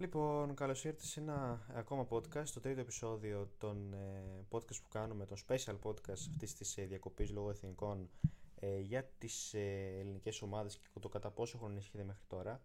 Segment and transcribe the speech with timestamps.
[0.00, 5.26] Λοιπόν, καλώς ήρθατε σε ένα ακόμα podcast, το τρίτο επεισόδιο των ε, podcast που κάνουμε,
[5.26, 8.10] το special podcast αυτής της ε, διακοπής λόγω εθνικών
[8.54, 12.62] ε, για τις ε, ελληνικές ομάδες και το κατά πόσο έχουν ενισχυθεί μέχρι τώρα.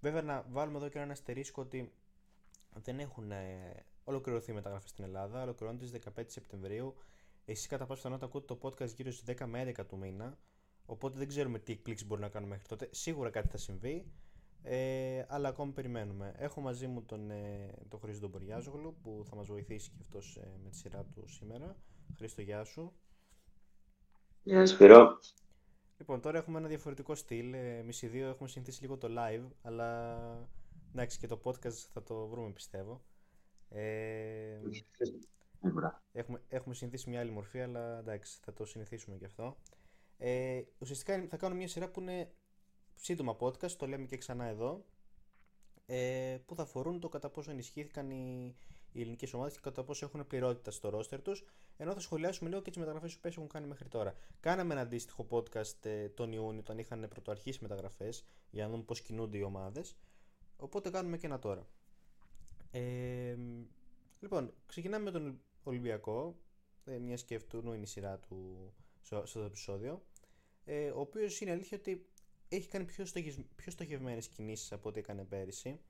[0.00, 1.92] Βέβαια, να βάλουμε εδώ και ένα αστερίσκο ότι
[2.82, 5.42] δεν έχουν ε, ολοκληρωθεί μεταγραφές στην Ελλάδα.
[5.42, 6.94] Ολοκληρώνονται στις 15 Σεπτεμβρίου.
[7.44, 10.38] Εσείς κατά πάσα πιθανότητα ακούτε το podcast γύρω στις 10 με 11 του μήνα.
[10.86, 12.88] Οπότε δεν ξέρουμε τι εκπλήξεις μπορεί να κάνουμε μέχρι τότε.
[12.90, 14.12] Σίγουρα κάτι θα συμβεί.
[14.62, 16.34] Ε, αλλά ακόμη περιμένουμε.
[16.36, 20.58] Έχω μαζί μου τον, ε, τον Χρήστο Μποριάζογλου που θα μας βοηθήσει και αυτός ε,
[20.62, 21.76] με τη σειρά του σήμερα.
[22.16, 22.92] Χρήστο, γεια σου.
[24.42, 25.18] Γεια σου, Σπυρό.
[25.98, 27.52] Λοιπόν, τώρα έχουμε ένα διαφορετικό στυλ.
[27.52, 30.48] Ε, εμείς οι δύο έχουμε συνηθίσει λίγο το live, αλλά
[30.90, 33.04] εντάξει και το podcast θα το βρούμε πιστεύω.
[33.68, 34.60] Ε,
[36.12, 39.56] έχουμε, έχουμε συνηθίσει μια άλλη μορφή, αλλά εντάξει, θα το συνηθίσουμε και αυτό.
[40.18, 42.32] Ε, ουσιαστικά θα κάνω μια σειρά που είναι
[43.00, 44.84] σύντομα podcast, το λέμε και ξανά εδώ,
[45.86, 48.54] ε, που θα αφορούν το κατά πόσο ενισχύθηκαν οι,
[48.92, 51.44] οι ελληνικές ομάδες και κατά πόσο έχουν πληρότητα στο ρόστερ τους,
[51.76, 54.14] ενώ θα σχολιάσουμε λίγο και τις μεταγραφές που έχουν κάνει μέχρι τώρα.
[54.40, 59.00] Κάναμε ένα αντίστοιχο podcast ε, τον Ιούνιο, όταν είχαν πρωτοαρχίσει μεταγραφές, για να δούμε πώς
[59.00, 59.96] κινούνται οι ομάδες.
[60.56, 61.66] Οπότε κάνουμε και ένα τώρα.
[62.70, 63.36] Ε,
[64.20, 66.36] λοιπόν, ξεκινάμε με τον Ολυμπιακό,
[66.84, 70.02] ε, μια και αυτού είναι η σειρά του στο, επεισόδιο.
[70.64, 72.09] Ε, ο οποίος είναι αλήθεια ότι
[72.50, 73.36] έχει κάνει πιο, στοχευ...
[73.56, 75.80] πιο στοχευμένες κινήσεις από ό,τι έκανε πέρυσι.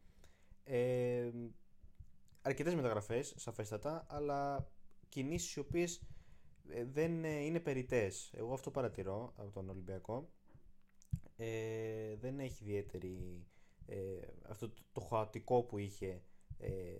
[0.64, 1.30] Ε,
[2.42, 4.69] αρκετές μεταγραφές, σαφέστατα, αλλά
[5.08, 6.02] κινήσεις οι οποίες
[6.69, 8.33] ε, δεν ε, είναι περιτές.
[8.36, 10.28] Εγώ αυτό παρατηρώ από τον Ολυμπιακό.
[11.36, 13.47] Ε, δεν έχει ιδιαίτερη
[13.86, 13.98] ε,
[14.48, 16.22] αυτό το, το χαοτικό που είχε
[16.58, 16.97] ε,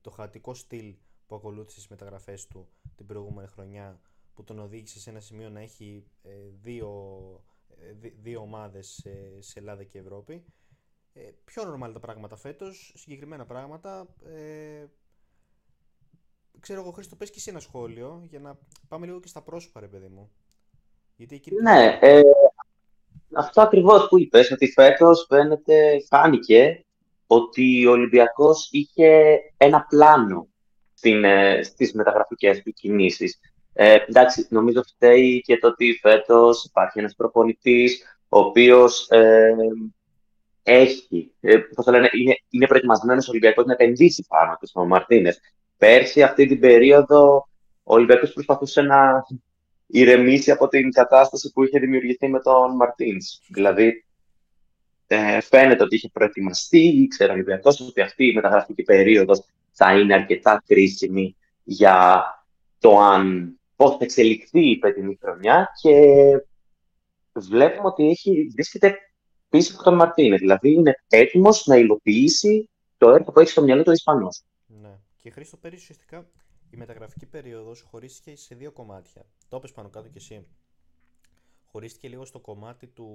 [0.00, 0.94] το χαοτικό στυλ
[1.26, 4.00] που ακολούθησε στις μεταγραφές του την προηγούμενη χρονιά
[4.34, 6.04] που τον οδήγησε σε ένα σημείο να έχει
[6.60, 6.90] δύο
[8.22, 9.06] δύο ομάδες
[9.38, 10.44] σε Ελλάδα και Ευρώπη.
[11.12, 14.06] Ε, πιο normal τα πράγματα φέτος, συγκεκριμένα πράγματα.
[14.26, 14.84] Ε,
[16.60, 18.58] ξέρω εγώ Χρήστο, πες και εσύ ένα σχόλιο για να
[18.88, 20.30] πάμε λίγο και στα πρόσωπα ρε παιδί μου.
[21.16, 21.50] Γιατί εκεί...
[21.62, 22.20] Ναι, ε,
[23.32, 26.84] αυτό ακριβώς που είπες, ότι φέτος φαίνεται, φάνηκε
[27.26, 30.48] ότι ο Ολυμπιακός είχε ένα πλάνο
[30.94, 33.40] στην, ε, στις μεταγραφικές του κινήσεις.
[33.80, 39.54] Ε, εντάξει, νομίζω φταίει και το ότι φέτος υπάρχει ένας προπονητής ο οποίος ε,
[40.62, 44.86] έχει, ε, πώς το λένε, είναι, είναι προετοιμασμένος ο Ολυμπιακός να επενδύσει πάνω του στον
[44.86, 45.40] Μαρτίνες.
[45.76, 47.48] Πέρσι, αυτή την περίοδο,
[47.82, 49.24] ο Ολυμπιακός προσπαθούσε να
[49.86, 53.16] ηρεμήσει από την κατάσταση που είχε δημιουργηθεί με τον Μαρτίν.
[53.48, 54.04] Δηλαδή,
[55.06, 60.14] ε, φαίνεται ότι είχε προετοιμαστεί, ήξερε ο Ολυμπιακός ότι αυτή η μεταγραφική περίοδος θα είναι
[60.14, 62.24] αρκετά κρίσιμη για
[62.78, 65.92] το αν πώς θα εξελιχθεί η φετινή χρονιά και
[67.34, 68.96] βλέπουμε ότι έχει, βρίσκεται
[69.48, 70.36] πίσω από τον Μαρτίνε.
[70.36, 74.44] Δηλαδή είναι έτοιμος να υλοποιήσει το έργο που έχει στο μυαλό του Ισπανός.
[74.66, 74.98] Ναι.
[75.16, 76.30] Και Χρήστο, πέρυσι ουσιαστικά
[76.70, 79.26] η μεταγραφική περίοδος χωρίστηκε σε δύο κομμάτια.
[79.48, 80.46] Το είπε πάνω κάτω κι εσύ.
[81.64, 83.08] Χωρίστηκε λίγο στο κομμάτι του,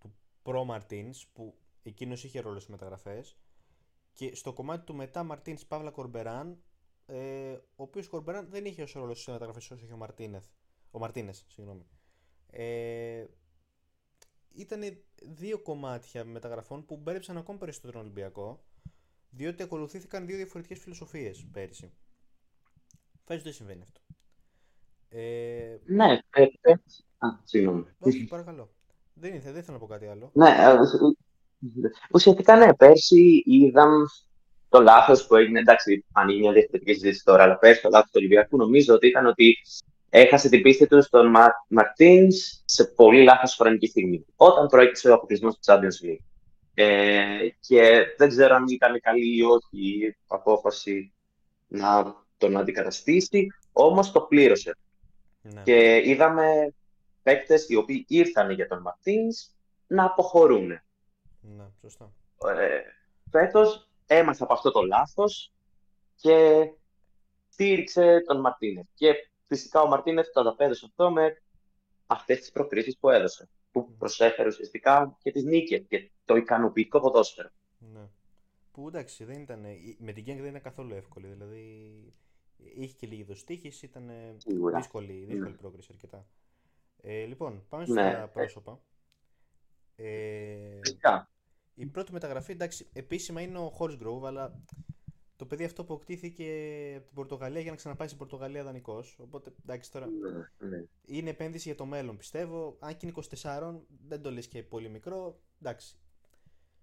[0.00, 3.36] του προ Μαρτίνς, που εκείνος είχε ρόλο στις μεταγραφές.
[4.12, 6.58] Και στο κομμάτι του μετά Μαρτίνς Παύλα Κορμπεράν,
[7.06, 10.44] ε, ο οποίος Κορμπεράν δεν είχε όσο ρόλο στις μεταγραφέ όσο είχε ο Μαρτίνεθ.
[10.90, 11.86] Ο Μαρτίνες, συγγνώμη.
[12.50, 13.24] Ε,
[14.54, 14.80] ήταν
[15.22, 18.64] δύο κομμάτια μεταγραφών που μπέρδεψαν ακόμη περισσότερο τον Ολυμπιακό,
[19.30, 21.92] διότι ακολουθήθηκαν δύο διαφορετικές φιλοσοφίες πέρυσι.
[23.24, 24.00] Φέτο δεν συμβαίνει αυτό.
[25.08, 25.78] Ε...
[25.84, 26.72] Ναι, ε,
[27.18, 27.84] Α, συγγνώμη.
[27.98, 28.70] Όχι, παρακαλώ.
[29.14, 30.30] Δεν, ήθελα, δεν ήθελα να πω κάτι άλλο.
[30.34, 30.76] Ναι, ε,
[32.12, 34.04] ουσιαστικά ναι, πέρσι είδαμε
[34.74, 38.16] το λάθος που έγινε, εντάξει, ανοίγει μια διαφορετική συζήτηση τώρα, αλλά πέρσι το λάθος του
[38.16, 39.56] Ολυμπιακού νομίζω ότι ήταν ότι
[40.08, 41.46] έχασε την πίστη του στον Μα...
[41.68, 44.24] Μαρτίνς σε πολύ λάθος χρονική στιγμή.
[44.36, 46.24] Όταν προέκυψε ο αποκλεισμός του Champions League.
[46.74, 51.12] Ε, και δεν ξέρω αν ήταν καλή ή όχι η απόφαση
[51.68, 54.76] να τον αντικαταστήσει, όμως το πλήρωσε.
[55.42, 55.62] Ναι.
[55.62, 56.74] Και είδαμε
[57.22, 59.50] παίκτες οι οποίοι ήρθαν για τον Μαρτίνς
[59.86, 60.66] να αποχωρούν.
[61.40, 62.12] Ναι, σωστά.
[62.58, 62.80] Ε,
[63.30, 65.52] φέτος έμαθε από αυτό το λάθος
[66.16, 66.68] και
[67.48, 68.86] στήριξε τον Μαρτίνεφ.
[68.94, 69.14] Και
[69.46, 71.42] φυσικά ο Μαρτίνεφ το ανταπέδωσε αυτό με
[72.06, 73.48] αυτές τις προκρίσεις που έδωσε.
[73.70, 77.48] Που προσέφερε ουσιαστικά και τις νίκες και το ικανοποιητικό ποδόσφαιρο.
[77.78, 78.08] Ναι.
[78.72, 79.66] Που εντάξει, δεν ήταν,
[79.98, 81.26] με την Γκένγκ δεν ήταν καθόλου εύκολη.
[81.26, 82.14] Δηλαδή
[82.56, 85.50] είχε και λίγη δοστήχηση, ήταν δύσκολη, δύσκολη ναι.
[85.50, 86.26] πρόκριση αρκετά.
[87.02, 88.26] Ε, λοιπόν, πάμε στα ναι.
[88.26, 88.80] πρόσωπα.
[89.96, 90.80] Ε,
[91.74, 94.62] η πρώτη μεταγραφή, εντάξει, επίσημα είναι ο Grove, αλλά
[95.36, 96.44] το παιδί αυτό αποκτήθηκε
[96.96, 99.18] από την Πορτογαλία για να ξαναπάει στην Πορτογαλία δανεικός.
[99.20, 100.06] Οπότε εντάξει τώρα.
[100.06, 100.84] Ναι, ναι.
[101.04, 102.76] Είναι επένδυση για το μέλλον πιστεύω.
[102.80, 105.40] Αν και είναι 24, δεν το λες και πολύ μικρό.
[105.62, 105.96] Εντάξει.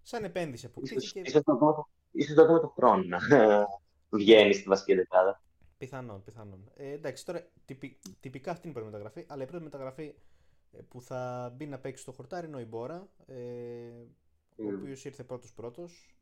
[0.02, 1.20] Σαν επένδυση αποκτήθηκε.
[1.20, 3.20] Ίσως, να, πω, ίσως το δούμε το χρόνο να
[4.20, 5.42] βγαίνει στη βασική δεκάδα.
[5.78, 6.72] Πιθανόν, πιθανόν.
[6.76, 10.16] Ε, εντάξει, τώρα τυπι, τυπικά αυτή είναι η πρώτη μεταγραφή, αλλά η πρώτη μεταγραφή
[10.72, 14.08] ε, που θα μπει να παίξει στο χορτάρι είναι ο Ιμπόρα, ε, mm.
[14.66, 16.16] Ο οποίος ήρθε πρώτος πρώτος.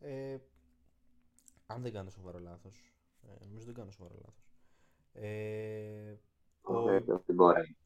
[0.00, 0.36] Ε,
[1.66, 2.92] αν δεν κάνω σοβαρό λάθος.
[3.22, 4.52] Ε, νομίζω δεν κάνω σοβαρό λάθος.
[5.12, 6.18] Ε,
[6.62, 6.74] ο,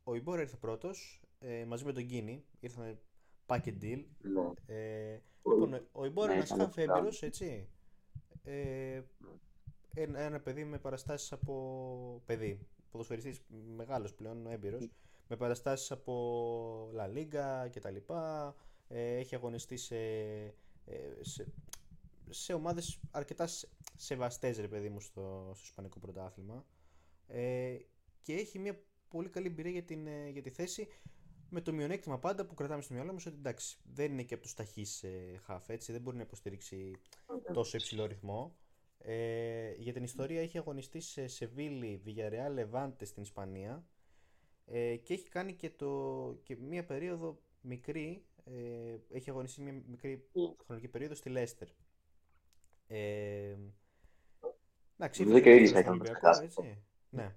[0.03, 2.45] ο Ιμπόρα ήρθε πρώτος ε, μαζί με τον Γκίνη.
[2.61, 2.99] Ήρθαν
[3.47, 4.05] packet deal.
[4.23, 4.51] Ναι.
[4.67, 7.69] Ε, λοιπόν, ο Ιμπόρα είναι ένας χαφ έμπειρο, έτσι.
[8.43, 9.03] Ε,
[9.95, 12.67] ένα, ένα παιδί με παραστάσεις από παιδί.
[12.91, 13.43] Ποδοσφαιριστής
[13.77, 14.91] μεγάλος πλέον, έμπειρος.
[15.29, 17.97] Με παραστάσεις από La Liga κτλ.
[18.89, 19.97] Ε, έχει αγωνιστεί σε,
[20.85, 21.47] ε, σε,
[22.31, 23.49] σε ομάδες αρκετά
[23.97, 26.67] σεβαστές ρε παιδί μου στο, στο Ισπανικό πρωτάθλημα.
[27.27, 27.77] Ε,
[28.23, 30.89] και έχει μια πολύ καλή εμπειρία για, την, ε, για τη θέση.
[31.51, 34.43] Με το μειονέκτημα πάντα που κρατάμε στο μυαλό μας ότι εντάξει, δεν είναι και από
[34.43, 37.01] τους ταχύς ε, χαφ, έτσι, δεν μπορεί να υποστηρίξει
[37.53, 38.57] τόσο υψηλό ρυθμό.
[38.99, 43.87] Ε, για την ιστορία έχει αγωνιστεί σε Σεβίλη, Villarreal, Λεβάντε στην Ισπανία.
[44.65, 50.29] Ε, και έχει κάνει και, το, και μία περίοδο μικρή, ε, έχει αγωνιστεί μία μικρή
[50.67, 51.69] χρονική περίοδο στη Λέστερ.
[52.87, 53.57] Ε,
[54.97, 55.73] εντάξει, δεν και ίδιος
[56.43, 56.79] έτσι.
[57.11, 57.35] Ναι.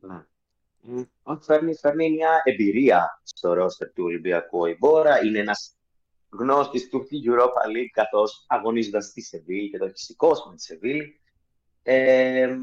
[0.00, 0.24] Ναι.
[1.22, 4.66] Όχι, φέρνει, φέρνει μια εμπειρία στο ρόστερ του Ολυμπιακού.
[4.66, 5.76] Η Μπόρα είναι ένας
[6.28, 11.20] γνώστης του Europa League καθώς αγωνίζοντας στη Σεβίλη και το έχει σηκώσει με τη Σεβίλη.
[11.82, 12.56] Ε,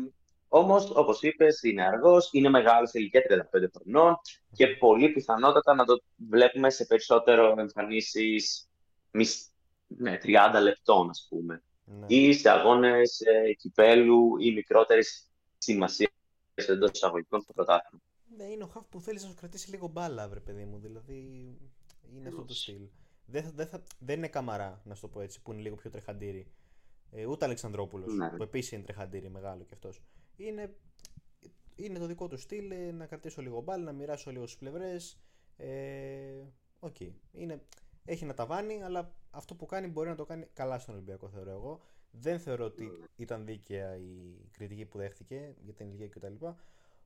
[0.56, 3.22] Όμως, όπως είπες, είναι αργός, είναι μεγάλος σε ηλικία
[3.54, 4.16] 35 χρονών
[4.52, 8.70] και πολύ πιθανότατα να το βλέπουμε σε περισσότερο εμφανίσεις
[9.88, 11.64] ναι, 30 λεπτών, ας πούμε.
[11.86, 12.06] Ναι.
[12.08, 16.12] Ή σε αγώνες ε, κυπέλου ή μικρότερης σημασίας
[16.56, 18.04] εντός εισαγωγικών στο πρωτάθλημα.
[18.38, 20.80] Ναι, είναι ο χαφ που θέλει να σου κρατήσει λίγο μπάλα, βρε παιδί μου.
[20.80, 21.18] Δηλαδή
[22.16, 22.88] είναι αυτό το στυλ.
[23.26, 25.90] Δεν, δεν, θα, δεν είναι καμαρά, να σου το πω έτσι, που είναι λίγο πιο
[25.90, 26.48] τρεχαντήρι.
[27.12, 28.30] Ε, ούτε Αλεξανδρόπουλος, ναι.
[28.30, 30.02] που επίσης είναι τρεχαντήρι μεγάλο κι αυτός.
[30.36, 30.76] Είναι,
[31.76, 35.20] είναι το δικό του στυλ ε, να κρατήσω λίγο μπάλα, να μοιράσω λίγο στις πλευρές.
[35.58, 36.44] Ε,
[36.80, 37.12] okay.
[37.32, 37.62] είναι,
[38.06, 41.52] έχει να ταβάνει, αλλά αυτό που κάνει μπορεί να το κάνει καλά στον Ολυμπιακό, θεωρώ
[41.52, 41.82] εγώ.
[42.12, 46.46] Δεν θεωρώ ότι ήταν δίκαια η κριτική που δέχτηκε για την ηλικία κτλ.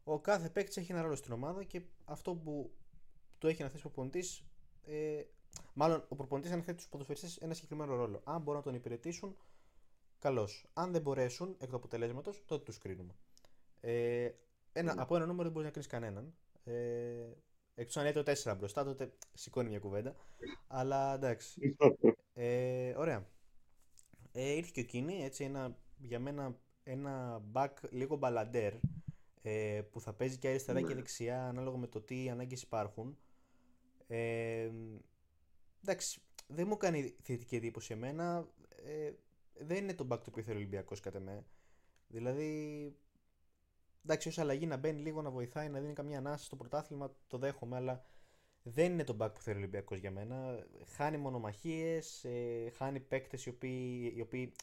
[0.04, 2.72] Ο κάθε παίκτης έχει ένα ρόλο στην ομάδα και αυτό που
[3.38, 4.44] του έχει να θέσει ο προπονητής.
[4.86, 5.22] Ε,
[5.74, 8.22] μάλλον ο προπονητής αναθέτει στους ποδοσφαιριστές ένα συγκεκριμένο ρόλο.
[8.24, 9.36] Αν μπορούν να τον υπηρετήσουν,
[10.28, 10.50] καλώ.
[10.74, 13.16] Αν δεν μπορέσουν εκ του αποτελέσματος, τότε τους κρίνουμε.
[13.82, 14.30] Ε,
[14.72, 14.98] ένα, mm.
[14.98, 16.34] Από ένα νούμερο δεν μπορείς να κρίνεις κανέναν.
[16.64, 16.74] Ε,
[17.76, 20.16] Εκτός αν λέει το 4 μπροστά, τότε σηκώνει μια κουβέντα.
[20.68, 21.60] Αλλά εντάξει.
[22.40, 23.28] Ε, ωραία.
[24.32, 28.74] Ε, ήρθε και ο Κίνη, έτσι, ένα, για μένα ένα back λίγο μπαλαντέρ
[29.42, 30.94] ε, που θα παίζει και αριστερά και ναι.
[30.94, 33.18] δεξιά ανάλογα με το τι ανάγκες υπάρχουν.
[34.08, 34.72] Ε,
[35.82, 38.48] εντάξει, δεν μου κάνει θετική εντύπωση εμένα.
[38.86, 39.12] Ε,
[39.60, 41.46] δεν είναι το back το οποίο θέλει ο Ολυμπιακός κατά με.
[42.08, 42.96] Δηλαδή,
[44.04, 47.38] εντάξει, ως αλλαγή να μπαίνει λίγο να βοηθάει, να δίνει καμία ανάση στο πρωτάθλημα, το
[47.38, 48.06] δέχομαι, αλλά
[48.64, 50.66] δεν είναι το back που θέλει ο Ολυμπιακός για μένα.
[50.96, 54.54] Χάνει μονομαχίες, ε, χάνει παίκτες οι οποίοι, οι οποίοι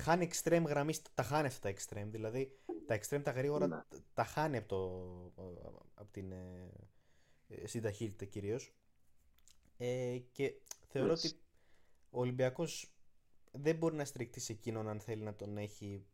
[0.00, 2.08] χάνει extreme γραμμής, τα χάνει αυτά τα extreme.
[2.10, 3.80] Δηλαδή τα extreme τα γρήγορα ναι.
[4.14, 4.82] τα χάνει από, το,
[5.94, 6.70] από την ε,
[7.48, 8.74] ε στην ταχύτητα κυρίως.
[9.76, 10.54] Ε, και
[10.88, 11.32] θεωρώ ότι
[12.10, 12.91] ο Ολυμπιακός
[13.52, 16.06] δεν μπορεί να στρικτεί σε εκείνον αν θέλει να τον έχει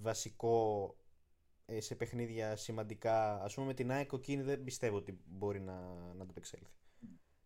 [0.00, 0.96] βασικό
[1.66, 3.34] ε, σε παιχνίδια σημαντικά.
[3.34, 5.80] Α πούμε με την ΑΕΚ ο Κίνη δεν πιστεύω ότι μπορεί να,
[6.14, 6.74] να το επεξέλθει.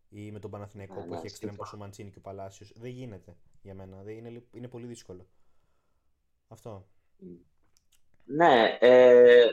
[0.09, 2.73] Ή με τον Παναθηναϊκό που έχει εξτρέμει πόσο Μαντσίνη και ο Παλάσιος.
[2.75, 4.03] Δεν γίνεται για μένα.
[4.03, 5.27] Δεν είναι, είναι πολύ δύσκολο.
[6.47, 6.87] Αυτό.
[8.23, 8.77] Ναι.
[8.79, 9.47] Ε,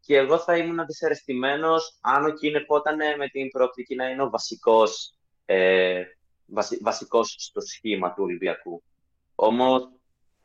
[0.00, 4.30] και εγώ θα ήμουν δυσαρεστημένος αν ο Κίνη ερχόταν με την προοπτική να είναι ο
[4.30, 6.04] βασικός ε,
[6.82, 8.82] βασικός στο σχήμα του Ολυμπιακού.
[9.34, 9.88] Όμως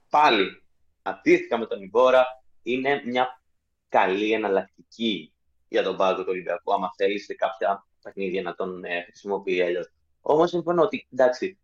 [0.09, 0.63] πάλι
[1.01, 2.25] αντίθετα με τον Ιμπόρα,
[2.63, 3.41] είναι μια
[3.89, 5.33] καλή εναλλακτική
[5.67, 9.91] για τον πάγκο του Ολυμπιακού, άμα θέλεις σε κάποια παιχνίδια να τον ε, χρησιμοποιεί αλλιώς.
[10.21, 11.57] Όμως συμφωνώ ότι εντάξει,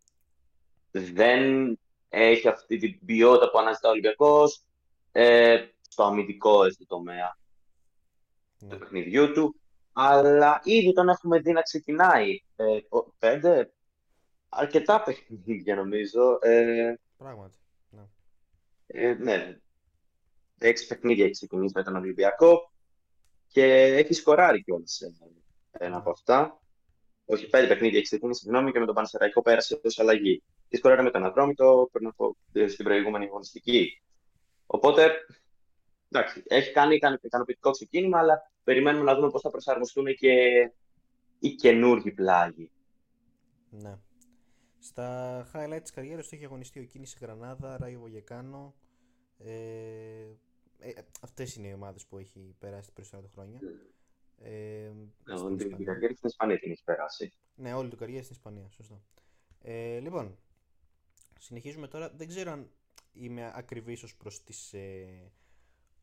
[0.92, 1.80] δεν
[2.10, 4.64] έχει αυτή την ποιότητα που αναζητά ο Ολυμπιακός
[5.12, 7.38] ε, στο αμυντικό έτσι, τομέα
[8.60, 8.70] ναι.
[8.70, 9.56] του παιχνιδιού του.
[9.94, 12.42] Αλλά ήδη τον έχουμε δει να ξεκινάει.
[12.56, 12.66] Ε,
[13.20, 13.72] πέντε,
[14.51, 16.39] αρκετά παιχνίδια νομίζω.
[16.41, 17.55] Ε, Πράγματι.
[17.89, 18.03] Ναι.
[18.88, 19.58] Ε, ναι,
[20.58, 22.72] έξι παιχνίδια έχει ξεκινήσει με τον Ολυμπιακό
[23.48, 25.01] και έχει σκοράρει κιόλας
[25.72, 26.62] ένα από αυτά.
[27.25, 30.43] Όχι, πέντε παιχνίδια έχει ξεκινήσει, συγγνώμη, και με τον Πανσεραϊκό πέρασε ως αλλαγή.
[30.67, 32.36] Και σκοράρει με τον Αδρόμητο πριν από
[32.67, 34.01] στην προηγούμενη αγωνιστική.
[34.65, 35.12] Οπότε,
[36.10, 40.34] εντάξει, έχει κάνει ικανοποιητικό ξεκίνημα, αλλά περιμένουμε να δούμε πώς θα προσαρμοστούν και
[41.39, 42.72] οι καινούργοι πλάγοι.
[43.70, 43.98] Ναι.
[44.84, 48.76] Στα highlight της καριέρας του έχει αγωνιστεί ο Κίνηση Γρανάδα, Ράιο Βογεκάνο.
[49.38, 49.52] Ε,
[50.80, 53.60] ε, αυτές είναι οι ομάδες που έχει περάσει τα περισσότερα χρόνια.
[54.38, 54.92] Ε,
[55.24, 57.34] ναι, όλη την καριέρα στην Ισπανία την έχει περάσει.
[57.56, 59.02] Ναι, όλη την καριέρα στην Ισπανία, σωστό.
[59.62, 60.38] Ε, λοιπόν,
[61.40, 62.10] συνεχίζουμε τώρα.
[62.10, 62.72] Δεν ξέρω αν
[63.14, 65.32] είμαι ακριβής ως προς, τις, ε,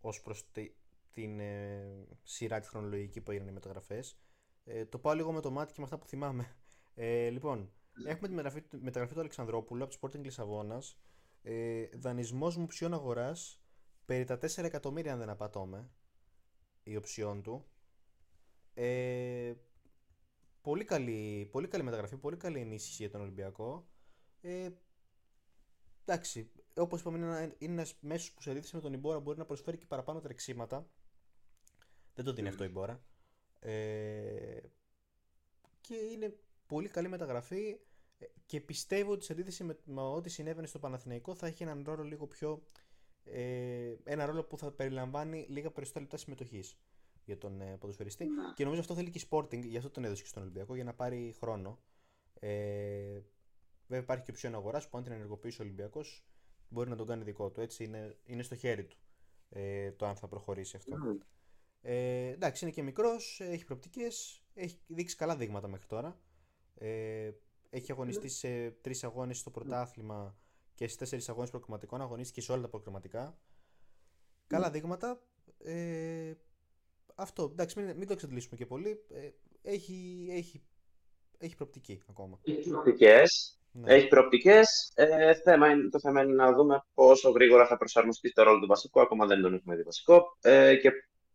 [0.01, 0.71] ως προς τη,
[1.13, 4.19] την ε, σειρά τη χρονολογική που έγιναν οι μεταγραφές.
[4.65, 6.57] Ε, το πάω λίγο με το μάτι και με αυτά που θυμάμαι.
[6.95, 7.73] Ε, λοιπόν,
[8.05, 10.99] έχουμε τη μεταγραφή, μεταγραφή του Αλεξανδρόπουλου από το Sporting Λισαβόνας.
[11.43, 13.63] Ε, Δανεισμός μου ψιών αγοράς
[14.05, 15.91] περί τα 4 εκατομμύρια, αν δεν απατώμε,
[16.83, 17.67] η οψιόν του.
[18.75, 19.55] Ε,
[20.61, 23.89] πολύ, καλή, πολύ καλή μεταγραφή, πολύ καλή ενίσχυση για τον Ολυμπιακό.
[24.41, 24.71] Ε,
[26.05, 27.19] εντάξει, όπως είπαμε,
[27.59, 30.91] είναι ένα μέσος που σε αντίθεση με τον Ιμπόρα μπορεί να προσφέρει και παραπάνω τρεξίματα.
[32.15, 33.03] Δεν το δίνει αυτό η Μπόρα.
[33.61, 34.61] Ε,
[35.81, 37.88] και είναι πολύ καλή μεταγραφή ε,
[38.47, 42.03] και πιστεύω ότι σε αντίθεση με, με ό,τι συνέβαινε στο Παναθηναϊκό θα έχει έναν ρόλο
[42.03, 42.63] λίγο πιο.
[43.25, 46.79] Ε, ένα ρόλο που θα περιλαμβάνει λίγα περισσότερα λεπτά συμμετοχής
[47.25, 48.25] για τον ε, ποδοσφαιριστή.
[48.25, 48.53] Ναι.
[48.55, 50.85] Και νομίζω αυτό θέλει και η Sporting, γι' αυτό τον έδωσε και στον Ολυμπιακό, για
[50.85, 51.79] να πάρει χρόνο.
[52.41, 53.21] Ε,
[53.87, 56.27] βέβαια υπάρχει και οψιόν αγοράς που αν την ενεργοποιήσει ο Ολυμπιακός
[56.69, 57.61] μπορεί να τον κάνει δικό του.
[57.61, 58.97] Έτσι είναι, είναι στο χέρι του
[59.49, 60.97] ε, το αν θα προχωρήσει αυτό.
[60.97, 61.19] Ναι.
[61.81, 66.21] Ε, εντάξει, είναι και μικρός, έχει προοπτικές, έχει δείξει καλά δείγματα μέχρι τώρα.
[66.75, 67.31] Ε,
[67.71, 70.37] έχει αγωνιστεί σε τρεις αγώνες στο πρωτάθλημα
[70.75, 72.01] και σε τέσσερις αγώνες προκριματικών.
[72.01, 73.39] Αγωνίστηκε σε όλα τα προκριματικά.
[74.47, 75.21] Καλά δείγματα.
[75.59, 76.33] Ε,
[77.15, 79.05] αυτό, εντάξει, μην, μην το εξαντλήσουμε και πολύ.
[79.11, 79.31] Ε,
[79.63, 80.63] έχει, έχει,
[81.39, 82.41] έχει προοπτική ακόμα.
[82.43, 83.59] Έχει προοπτικές.
[83.73, 83.95] Ναι.
[83.95, 84.93] Έχει προοπτικές.
[84.95, 89.01] Ε, θέμα, το θέμα είναι να δούμε πόσο γρήγορα θα προσαρμοστεί στο ρόλο του βασικού.
[89.01, 90.37] Ακόμα δεν τον έχουμε δει βασικό.
[90.41, 90.91] Ε, και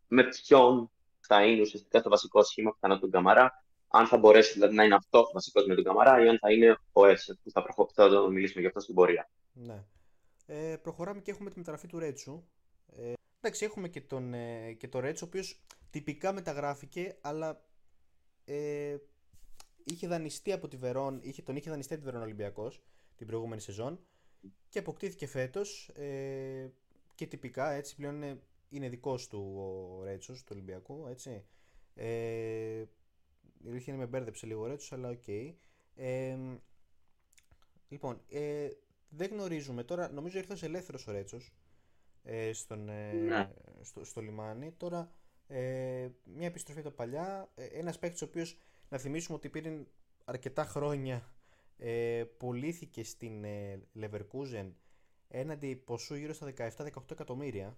[0.07, 3.62] με ποιον θα είναι ουσιαστικά το βασικό σχήμα πιθανό του Καμαρά.
[3.95, 6.77] Αν θα μπορέσει δηλαδή, να είναι αυτό βασικός με τον Καμαρά ή αν θα είναι
[6.91, 7.89] ο Έσαι που θα, προχω...
[7.93, 9.29] θα το μιλήσουμε γι' αυτό στην πορεία.
[9.53, 9.85] Ναι.
[10.45, 12.43] Ε, προχωράμε και έχουμε τη μεταγραφή του Ρέτσου.
[12.97, 17.65] Ε, εντάξει, έχουμε και τον, ε, και τον Ρέτσου, ο οποίος τυπικά μεταγράφηκε, αλλά
[18.45, 18.95] ε,
[19.83, 22.81] είχε δανειστεί από τη Βερόν, είχε, τον είχε δανειστεί από τη Βερόν Ολυμπιακός
[23.15, 23.99] την προηγούμενη σεζόν
[24.69, 25.87] και αποκτήθηκε φέτος.
[25.87, 26.71] Ε,
[27.15, 28.41] και τυπικά έτσι πλέον είναι
[28.73, 31.45] είναι δικός του ο Ρέτσος του Ολυμπιακού, έτσι.
[31.95, 32.83] Ε,
[33.63, 35.23] η αλήθεια είναι με μπέρδεψε λίγο ο Ρέτσος, αλλά ok.
[35.27, 35.53] Okay.
[35.95, 36.37] Ε,
[37.89, 38.69] λοιπόν, ε,
[39.09, 41.53] δεν γνωρίζουμε τώρα, νομίζω ήρθες ελεύθερος ο Ρέτσος
[42.23, 43.49] ε, στον, ε, ναι.
[43.81, 44.71] στο, στο λιμάνι.
[44.71, 45.11] Τώρα,
[45.47, 48.57] ε, μια επιστροφή από τα παλιά, ε, ένας παίκτης ο οποίος,
[48.89, 49.83] να θυμίσουμε ότι πήρε
[50.25, 51.33] αρκετά χρόνια,
[51.77, 54.71] ε, πουλήθηκε στην ε, Leverkusen
[55.27, 57.77] έναντι ποσού γύρω στα 17-18 εκατομμύρια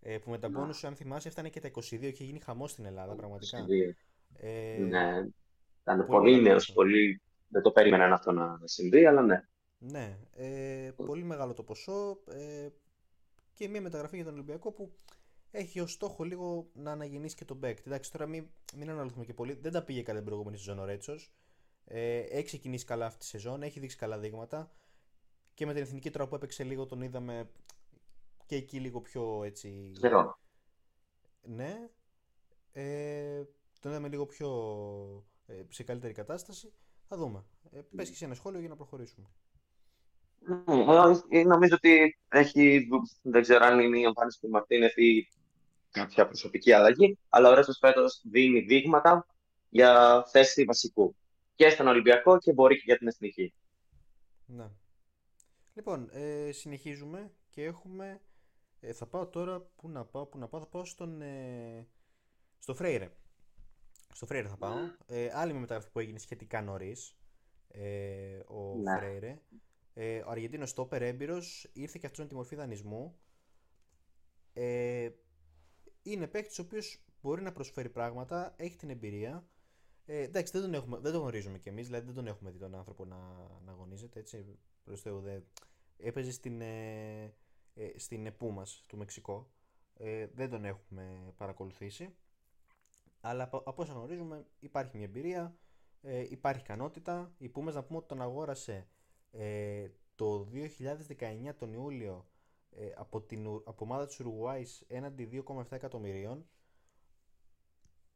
[0.00, 2.70] ε, που με τα bonus, αν θυμάσαι, έφτανε και τα 22 και είχε γίνει χαμός
[2.70, 3.66] στην Ελλάδα, πραγματικά.
[4.34, 5.26] Ε, ναι.
[5.82, 7.22] Ήταν πολύ, πολύ νέος, πολύ...
[7.48, 9.42] δεν το περίμεναν αυτό να συμβεί, αλλά ναι.
[9.78, 12.68] Ναι, ε, πολύ μεγάλο το ποσό ε,
[13.54, 14.92] και μια μεταγραφή για τον Ολυμπιακό που
[15.50, 17.78] έχει ως στόχο λίγο να αναγεννήσει και τον Μπέκ.
[17.86, 19.52] Εντάξει, τώρα μην, μην αναλωθούμε και πολύ.
[19.52, 21.32] Δεν τα πήγε καλά την προηγούμενη σεζόν ο Ρέτσος.
[21.84, 24.70] Ε, έχει ξεκινήσει καλά αυτή τη σεζόν, έχει δείξει καλά δείγματα.
[25.54, 27.50] Και με την εθνική τώρα που έπαιξε λίγο τον είδαμε
[28.46, 29.90] και εκεί λίγο πιο έτσι.
[29.94, 30.38] Ξέρω.
[31.42, 31.88] Ναι.
[32.72, 33.42] Ε,
[33.80, 34.48] τον είδαμε λίγο πιο
[35.46, 36.72] ε, σε καλύτερη κατάσταση.
[37.08, 37.44] Θα δούμε.
[37.70, 39.26] Ε, πες και σε ένα σχόλιο για να προχωρήσουμε.
[41.28, 42.88] Ναι, νομίζω ότι έχει,
[43.22, 45.28] δεν ξέρω αν είναι η εμφάνιση του Μαρτίνεθ ή
[45.90, 49.26] κάποια προσωπική αλλαγή, αλλά ο Ρέστος φέτος δίνει δείγματα
[49.68, 51.16] για θέση βασικού.
[51.54, 53.54] Και στον Ολυμπιακό και μπορεί και για την Εθνική.
[54.46, 54.70] Ναι.
[55.74, 58.20] Λοιπόν, ε, συνεχίζουμε και έχουμε
[58.80, 61.86] ε, θα πάω τώρα, πού να πάω, πού να πάω, θα πάω στον, ε,
[62.58, 63.10] στο Φρέιρε.
[64.16, 64.76] Στο Φρέιρε θα πάω.
[65.06, 67.16] Ε, άλλη με μεταγραφή που έγινε σχετικά νωρίς.
[67.68, 68.96] Ε, ο ναι.
[68.96, 69.38] Φρέιρε.
[69.94, 73.18] Ε, ο Αργεντίνος Στόπερ έμπειρος ήρθε και αυτός με τη μορφή δανεισμού.
[74.52, 75.10] Ε,
[76.02, 79.48] είναι παίκτης ο οποίος μπορεί να προσφέρει πράγματα, έχει την εμπειρία.
[80.06, 82.58] Ε, εντάξει, δεν τον, έχουμε, δεν τον γνωρίζουμε κι εμείς, δηλαδή δεν τον έχουμε δει
[82.58, 83.16] τον άνθρωπο να,
[83.64, 84.18] να αγωνίζεται.
[84.18, 85.44] Έτσι, προς Θεού, δεν...
[85.96, 87.22] Έπαιζε στην, ε,
[87.74, 89.50] ε, στην ΕΠΟΥ μας του Μεξικό.
[89.94, 92.16] Ε, δεν τον έχουμε παρακολουθήσει.
[93.28, 95.56] Αλλά από, από όσα γνωρίζουμε υπάρχει μια εμπειρία,
[96.02, 97.34] ε, υπάρχει ικανότητα.
[97.38, 98.88] Η Πούμες να πούμε ότι τον αγόρασε
[99.30, 102.28] ε, το 2019 τον Ιούλιο
[102.70, 106.46] ε, από την από ομάδα της Ουρουάης έναντι 2,7 εκατομμυρίων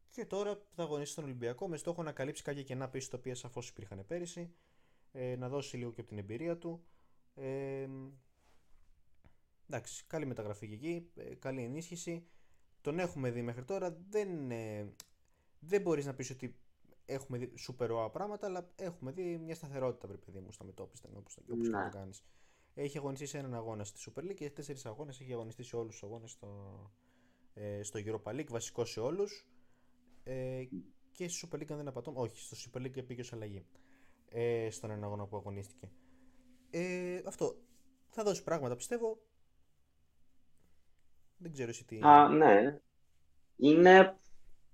[0.08, 3.34] και τώρα θα αγωνίσει στον Ολυμπιακό με στόχο να καλύψει κάποια κενά πίσω τα οποία
[3.34, 4.54] σαφώς υπήρχαν πέρυσι
[5.12, 6.84] ε, να δώσει λίγο και από την εμπειρία του
[7.34, 7.88] ε,
[9.72, 12.26] Εντάξει, καλή μεταγραφή και εκεί, ε, καλή ενίσχυση.
[12.80, 13.96] Τον έχουμε δει μέχρι τώρα.
[14.08, 14.92] Δεν, ε,
[15.60, 16.56] δεν μπορείς να πεις ότι
[17.04, 21.08] έχουμε δει σούπερ ωραία πράγματα, αλλά έχουμε δει μια σταθερότητα, βρε παιδί μου, στα μετώπιστα,
[21.16, 21.78] όπως, όπως ναι.
[21.78, 22.24] και το κάνεις.
[22.74, 25.92] Έχει αγωνιστεί σε έναν αγώνα στη Super League και τέσσερις αγώνες έχει αγωνιστεί σε όλους
[25.92, 26.90] τους αγώνες στο,
[27.54, 29.46] ε, στο Europa League, βασικό σε όλους.
[30.24, 30.64] Ε,
[31.12, 33.64] και στη Super League αν δεν απατώ, όχι, στο Super League πήγε ως αλλαγή.
[34.28, 35.90] Ε, στον ένα αγώνα που αγωνίστηκε.
[36.70, 37.56] Ε, αυτό.
[38.08, 39.18] Θα δώσει πράγματα, πιστεύω.
[41.42, 41.98] Δεν ξέρω εσύ τι...
[42.02, 42.78] Α, ναι.
[43.56, 44.16] Είναι...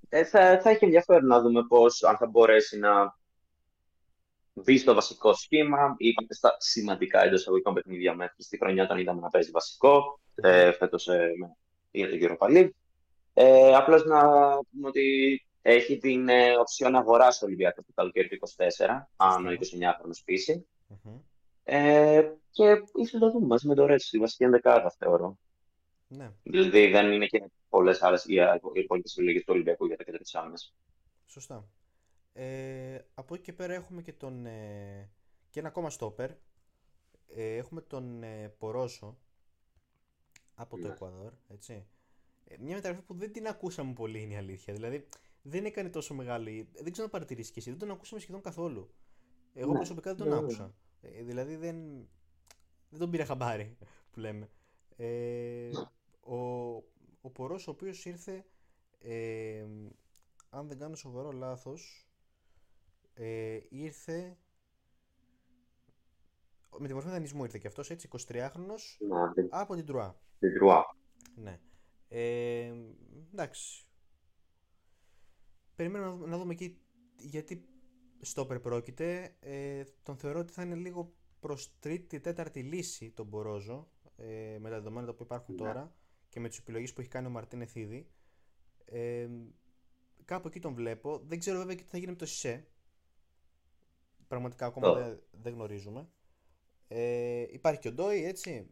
[0.09, 3.19] Ε, θα, θα έχει ενδιαφέρον να δούμε πώς, αν θα μπορέσει να
[4.53, 9.21] μπει στο βασικό σχήμα ή στα σημαντικά εντός εισαγωγικών παιχνίδια μέχρι στη χρονιά όταν είδαμε
[9.21, 11.31] να παίζει βασικό, ε, φέτος ε,
[11.91, 12.71] για το Europa League.
[13.35, 14.21] Ε, απλώς να
[14.71, 19.51] πούμε ότι έχει την ε, οψιόν αγορά στο Ολυμπιακό το καλοκαίρι του 24, αν ο
[19.51, 20.67] 29χρονο πείσει.
[20.89, 21.21] Mm-hmm.
[21.65, 25.39] Ε, και ίσως το δούμε μαζί με το Ρέτσο, στη βασική ενδεκάδα, θεωρώ.
[26.09, 26.33] Ναι.
[26.43, 28.35] Δηλαδή δεν είναι και πολλές άλλες οι
[28.75, 30.75] υπόλοιπες επιλογέ του Ολυμπιακού για τα κέντρα της άμυνας.
[31.27, 31.69] Σωστά.
[32.33, 34.47] Ε, από εκεί και πέρα έχουμε και τον.
[34.47, 35.11] Ε,
[35.51, 36.31] και ένα ακόμα στόπερ.
[37.35, 39.19] Ε, έχουμε τον ε, Πορόσο
[40.55, 40.93] από το ναι.
[40.93, 41.33] Εκουαδόρ.
[41.49, 41.87] Έτσι.
[42.45, 44.75] Ε, μια μεταγραφή που δεν την ακούσαμε πολύ είναι η αλήθεια.
[44.75, 45.07] Δηλαδή
[45.43, 46.69] δεν έκανε τόσο μεγάλη.
[46.73, 47.71] Δεν ξέρω να παρατηρήσεις και εσύ.
[47.71, 48.91] Δεν τον ακούσαμε σχεδόν καθόλου.
[49.55, 49.77] Εγώ ναι.
[49.77, 50.75] προσωπικά δεν τον ναι, άκουσα.
[51.01, 52.09] Ε, δηλαδή δεν,
[52.89, 53.77] δεν τον πήρα χαμπάρι
[54.11, 54.51] που λέμε.
[54.97, 55.71] Ε,
[57.27, 58.45] ο, ο Πορός ο οποίος ήρθε
[58.99, 59.67] ε,
[60.51, 62.09] αν δεν κάνω σοβαρό λάθος
[63.15, 64.37] ε, ήρθε
[66.79, 70.21] με τη μορφή δανεισμού ήρθε και αυτός έτσι 23χρονος ναι, από την Τρουά.
[70.39, 70.97] Την Τρουά.
[71.35, 71.61] Ναι.
[72.09, 72.73] Ε,
[73.33, 73.87] εντάξει.
[75.77, 76.81] Περιμένουμε να δούμε εκεί
[77.17, 77.69] γιατί
[78.21, 79.37] στόπερ πρόκειται.
[79.41, 84.71] Ε, τον θεωρώ ότι θα είναι λίγο προς τρίτη, τέταρτη λύση τον Μπορόζο ε, με
[84.71, 85.61] τα δεδομένα που υπάρχουν ναι.
[85.61, 85.95] τώρα
[86.37, 88.07] και με τις επιλογές που έχει κάνει ο Μαρτίνε ήδη.
[88.85, 89.29] Ε,
[90.25, 91.21] κάπου εκεί τον βλέπω.
[91.25, 92.67] Δεν ξέρω βέβαια και τι θα γίνει με το Σισε.
[94.29, 96.09] Πραγματικά ακόμα δεν, δεν γνωρίζουμε.
[96.89, 98.71] Ε, υπάρχει και ο Ντόι, έτσι.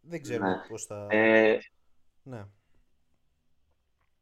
[0.00, 0.66] Δεν ξέρω ναι.
[0.68, 1.06] πώς θα...
[1.10, 1.58] Ε,
[2.22, 2.46] ναι.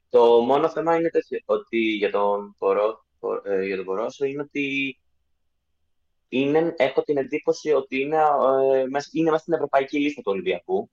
[0.09, 3.07] Το μόνο θέμα είναι τέτοιο, ότι για τον, Πορό,
[3.45, 4.99] ε, για τον Πορόσο είναι ότι
[6.29, 8.81] είναι, έχω την εντύπωση ότι είναι, ε,
[9.13, 10.91] είναι μέσα στην ευρωπαϊκή λίστα του Ολυμπιακού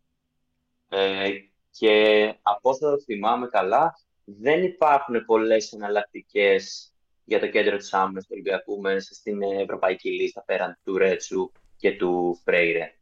[0.90, 1.30] ε,
[1.72, 8.30] και από όσο θυμάμαι καλά δεν υπάρχουν πολλές εναλλακτικές για το κέντρο της άμυνας του
[8.34, 12.96] Ολυμπιακού μέσα στην ευρωπαϊκή λίστα πέραν του Ρέτσου και του Φρέιρε.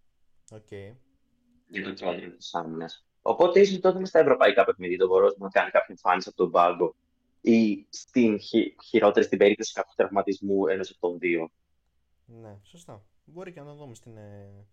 [0.52, 0.96] Okay.
[1.68, 3.06] Για το κέντρο της άμυνας.
[3.22, 6.96] Οπότε ίσως τότε στα ευρωπαϊκά παιχνίδια το μπορώ να κάνει κάποια εμφάνιση από τον πάγκο
[7.42, 11.50] ή στην χει, χειρότερη στην περίπτωση κάποιου τραυματισμού ενός από των δύο.
[12.26, 13.06] Ναι, σωστά.
[13.26, 14.66] Μπορεί και να το δούμε στην, ε,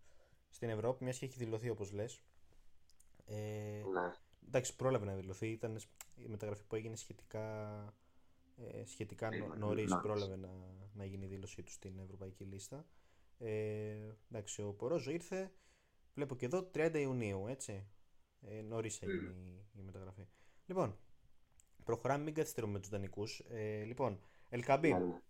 [0.50, 2.20] στην Ευρώπη, μιας και έχει δηλωθεί όπως λες.
[3.26, 4.12] Ε, ναι.
[4.46, 5.48] Εντάξει, πρόλαβε να δηλωθεί.
[5.48, 5.76] Ήταν
[6.16, 7.84] η μεταγραφή που έγινε σχετικά,
[8.56, 9.98] ε, σχετικά νωρίς.
[10.02, 10.48] Πρόλαβε να,
[10.94, 12.86] να γίνει η δήλωσή του στην ευρωπαϊκή λίστα.
[13.38, 13.96] Ε,
[14.30, 15.52] εντάξει, ο Πορόζο ήρθε.
[16.14, 17.86] Βλέπω και εδώ 30 Ιουνίου, έτσι.
[18.40, 20.26] Ε, Νωρίς έγινε η, η, μεταγραφή.
[20.66, 20.98] Λοιπόν,
[21.84, 23.42] προχωράμε, μην καθυστερούμε με τους δανεικούς.
[23.48, 24.92] Ε, λοιπόν, Ελκαμπή.
[24.92, 25.20] Ναι, ναι.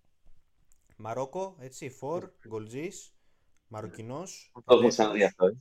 [0.96, 3.14] Μαρόκο, έτσι, Φορ, Γκολτζής,
[3.68, 4.52] Μαροκινός.
[4.64, 5.46] Το έχω ξαναδεί αυτό.
[5.46, 5.56] Ε.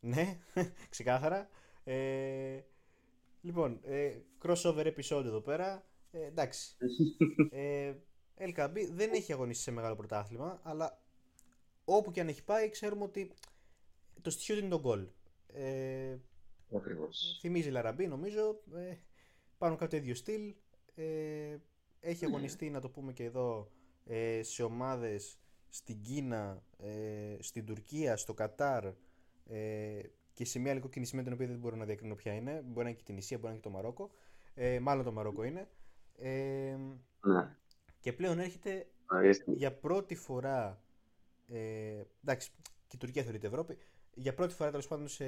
[0.00, 0.38] Ναι,
[0.90, 1.48] ξεκάθαρα.
[1.84, 2.60] Ε,
[3.40, 5.84] λοιπόν, ε, crossover επεισόδιο εδώ πέρα.
[6.10, 6.76] Ε, εντάξει.
[7.50, 7.94] ε,
[8.38, 11.02] LKB δεν έχει αγωνίσει σε μεγάλο πρωτάθλημα, αλλά
[11.84, 13.32] όπου και αν έχει πάει, ξέρουμε ότι
[14.22, 15.06] το στοιχείο είναι το γκολ.
[15.46, 16.16] Ε,
[16.76, 17.38] Ακριβώς.
[17.40, 18.60] Θυμίζει Λαραμπή νομίζω.
[18.74, 18.96] Ε,
[19.58, 20.54] πάνω κάποιο ίδιο στυλ.
[20.94, 21.56] Ε,
[22.00, 22.30] έχει ναι.
[22.30, 23.70] αγωνιστεί, να το πούμε και εδώ,
[24.04, 25.38] ε, σε ομάδες
[25.68, 28.84] στην Κίνα, ε, στην Τουρκία, στο Κατάρ
[29.46, 30.02] ε,
[30.40, 32.62] και σε μια λίγο με την οποία δεν μπορώ να διακρίνω ποια είναι.
[32.64, 34.10] Μπορεί να είναι και την Ισία, μπορεί να είναι και το Μαρόκο.
[34.54, 35.68] Ε, μάλλον το Μαρόκο είναι.
[36.16, 36.76] Ε,
[37.20, 37.56] ναι.
[38.00, 38.86] Και πλέον έρχεται
[39.46, 40.82] για πρώτη φορά.
[41.48, 42.50] Ε, εντάξει,
[42.86, 43.78] και η Τουρκία θεωρείται Ευρώπη.
[44.14, 45.24] Για πρώτη φορά τέλος πάντων σε,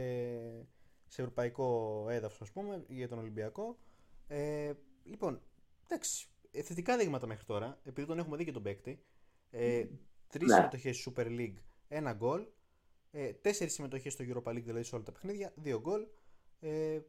[1.08, 3.78] σε ευρωπαϊκό έδαφος, ας πούμε, για τον Ολυμπιακό.
[4.26, 4.72] Ε,
[5.04, 5.40] λοιπόν,
[5.84, 9.04] εντάξει, ε, θετικά δείγματα μέχρι τώρα, επειδή τον έχουμε δει και τον παίκτη.
[9.50, 9.86] Ε,
[10.28, 10.54] Τρεις ναι.
[10.54, 11.56] συμμετοχές στη Super League,
[11.88, 12.46] ένα γκολ.
[13.14, 16.06] Ε, Τέσσερις συμμετοχές στο Europa League, δηλαδή σε όλα τα παιχνίδια, δύο γκολ.
[16.60, 17.00] Ε,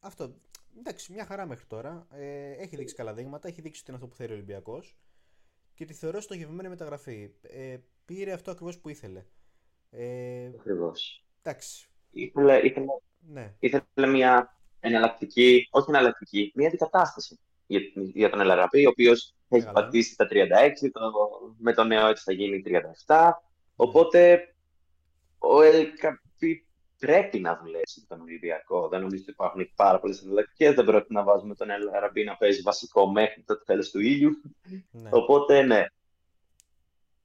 [0.00, 0.34] αυτό.
[0.78, 2.06] Εντάξει, μια χαρά μέχρι τώρα.
[2.10, 4.96] Ε, έχει δείξει καλά δείγματα, έχει δείξει ότι είναι αυτό που θέλει ο Ολυμπιακός.
[5.74, 7.30] Και τη θεωρώ στοχευμένη μεταγραφή.
[7.42, 9.24] Ε, πήρε αυτό ακριβώς που ήθελε.
[9.90, 11.24] Ε, ακριβώς.
[11.42, 12.86] Εντάξει, ήθελε, ήθελε,
[13.18, 13.54] ναι.
[13.58, 20.16] ήθελε μια εναλλακτική, όχι εναλλακτική, μια αντικατάσταση για, για τον Ελαραπή, ο οποίος έχει πατήσει
[20.16, 20.36] τα 36,
[20.92, 21.00] το,
[21.58, 22.62] με το νέο έτσι θα γίνει
[23.06, 23.30] 37.
[23.76, 24.51] Οπότε
[25.42, 26.66] ο Ελκαπή
[26.98, 28.88] πρέπει να δουλέψει τον Ολυμπιακό.
[28.88, 30.74] Δεν νομίζω ότι υπάρχουν πάρα πολλές εναλλακτικές.
[30.74, 34.30] Δεν πρέπει να βάζουμε τον Ελαραμπή να παίζει βασικό μέχρι το τέλος του ήλιου.
[34.90, 35.08] Ναι.
[35.12, 35.84] Οπότε ναι.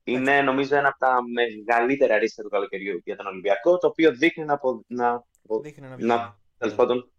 [0.03, 4.45] Είναι νομίζω ένα από τα μεγαλύτερα ρίσκα του καλοκαιριού για τον Ολυμπιακό, το οποίο δείχνει
[4.45, 5.23] να, να,
[5.61, 6.07] δείχνει να, βγαίνει.
[6.07, 6.71] να, ναι.
[6.71, 7.11] πάντων,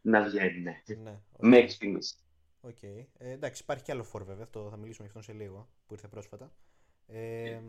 [0.00, 0.60] να βγαίνει.
[0.60, 0.82] Ναι.
[1.02, 2.24] ναι Μέχρι στιγμής.
[2.62, 3.06] Okay.
[3.18, 5.94] Ε, εντάξει, υπάρχει και άλλο φόρ βέβαια, αυτό θα μιλήσουμε γι' αυτό σε λίγο, που
[5.94, 6.52] ήρθε πρόσφατα.
[7.12, 7.60] Ε,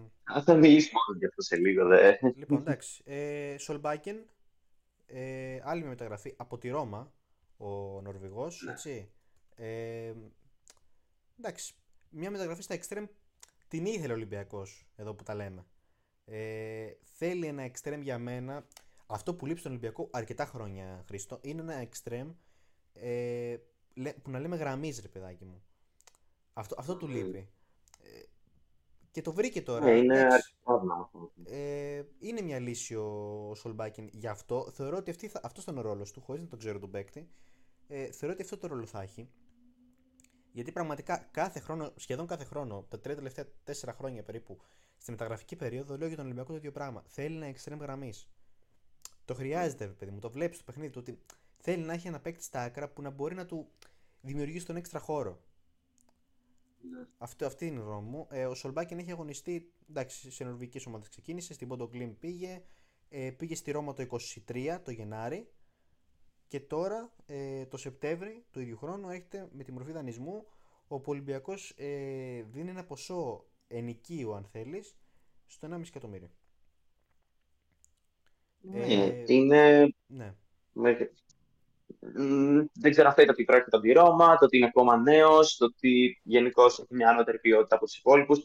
[0.44, 2.18] θα μιλήσουμε μόνο γι' αυτό σε λίγο, δε.
[2.36, 3.02] Λοιπόν, εντάξει.
[3.06, 4.26] Ε, Σολμπάκεν,
[5.06, 7.14] ε, άλλη μεταγραφή από τη Ρώμα,
[7.58, 8.72] ο Νορβηγός, ναι.
[8.72, 9.12] έτσι.
[9.56, 10.14] Ε,
[11.40, 11.74] εντάξει,
[12.10, 13.06] μια μεταγραφή στα εξτρέμ
[13.68, 15.66] την ήθελε ο Ολυμπιακός, εδώ που τα λέμε.
[16.26, 18.68] Ε, θέλει ένα εξτρέμ για μένα,
[19.06, 22.32] αυτό που λείπει στον Ολυμπιακό αρκετά χρόνια, Χρήστο, είναι ένα εξτρέμ
[22.94, 23.56] ε,
[24.22, 25.64] που να λέμε γραμμίζει, ρε παιδάκι μου.
[26.54, 27.50] Αυτό, αυτό του λείπει.
[29.12, 29.86] Ε, και το βρήκε τώρα.
[29.86, 30.28] Ναι, είναι
[31.44, 34.72] ε, Είναι μια λύση ο Σολμπάκιν γι' αυτό.
[34.72, 37.30] Θεωρώ ότι αυτή θα, αυτός ήταν ο ρόλος του, χωρίς να τον ξέρω τον παίκτη.
[37.88, 39.30] Ε, θεωρώ ότι αυτό το ρόλο θα έχει.
[40.52, 44.60] Γιατί πραγματικά κάθε χρόνο, σχεδόν κάθε χρόνο, τα τρία τελευταία τέσσερα χρόνια περίπου,
[44.98, 47.04] στη μεταγραφική περίοδο, λέω για τον Ολυμπιακό το ίδιο πράγμα.
[47.06, 48.30] Θέλει να εξτρέμ γραμμής.
[49.26, 50.20] Το χρειάζεται, παιδί μου.
[50.20, 51.20] Το βλέπεις στο παιχνίδι του ότι
[51.58, 53.72] θέλει να έχει ένα παίκτη στα άκρα που να μπορεί να του
[54.22, 55.42] δημιουργήσει τον έξτρα χώρο.
[56.90, 57.06] Ναι.
[57.18, 58.28] Αυτό, αυτή είναι η γνώμη μου.
[58.30, 61.90] Ε, ο Σολμπάκιν έχει αγωνιστεί εντάξει, σε νορβηγικέ ομάδε ξεκίνησε, στην Πόντο
[62.20, 62.62] πήγε,
[63.10, 64.06] ε, πήγε στη Ρώμα το
[64.48, 65.50] 23 το Γενάρη
[66.48, 70.46] και τώρα ε, το Σεπτέμβρη του ίδιου χρόνου έχετε με τη μορφή δανεισμού
[70.88, 74.96] ο Ολυμπιακός ε, δίνει ένα ποσό ενοικίου αν θέλεις
[75.46, 76.30] στο 1,5 εκατομμύριο.
[78.62, 79.94] Ναι, ε, είναι...
[80.08, 80.36] Ναι
[82.74, 85.66] δεν ξέρω αν θα ότι πρόκειται από τη Ρώμα, το ότι είναι ακόμα νέος, το
[85.66, 88.40] ότι γενικώ έχει μια ανώτερη ποιότητα από τους υπόλοιπους.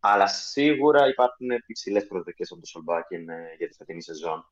[0.00, 3.24] Αλλά σίγουρα υπάρχουν υψηλές προσδοκίες από το Σολμπάκιν
[3.58, 4.50] για τη φετινή σεζόν.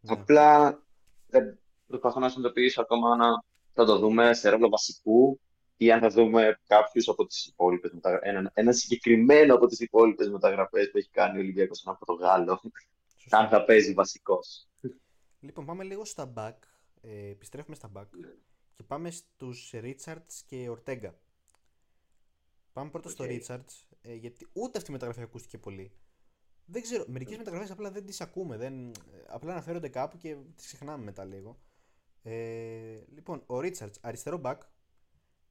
[0.00, 0.12] Ναι.
[0.12, 0.82] Απλά
[1.26, 3.26] δεν προσπαθώ να συνειδητοποιήσω ακόμα να
[3.72, 5.40] θα το δούμε σε ρόλο βασικού
[5.76, 8.28] ή αν θα δούμε κάποιους από τις υπόλοιπες μεταγραφέ.
[8.28, 12.60] Ένα, ένα συγκεκριμένο από τις υπόλοιπες μεταγραφές που έχει κάνει ο Ολυμπιακός στον Πορτογάλο.
[13.30, 14.68] Αν θα παίζει βασικός.
[15.40, 16.56] Λοιπόν, πάμε λίγο στα back
[17.02, 18.28] ε, επιστρέφουμε στα back ναι.
[18.72, 21.10] και πάμε στους Richards και Ortega.
[22.72, 25.92] Πάμε πρώτα στο Richards, ε, γιατί ούτε αυτή η μεταγραφή ακούστηκε πολύ.
[26.64, 28.92] Δεν ξέρω, μερικές μεταγραφές απλά δεν τις ακούμε, δεν, ε,
[29.26, 31.60] απλά αναφέρονται κάπου και τις ξεχνάμε μετά λίγο.
[32.22, 34.58] Ε, λοιπόν, ο Richards, αριστερό back,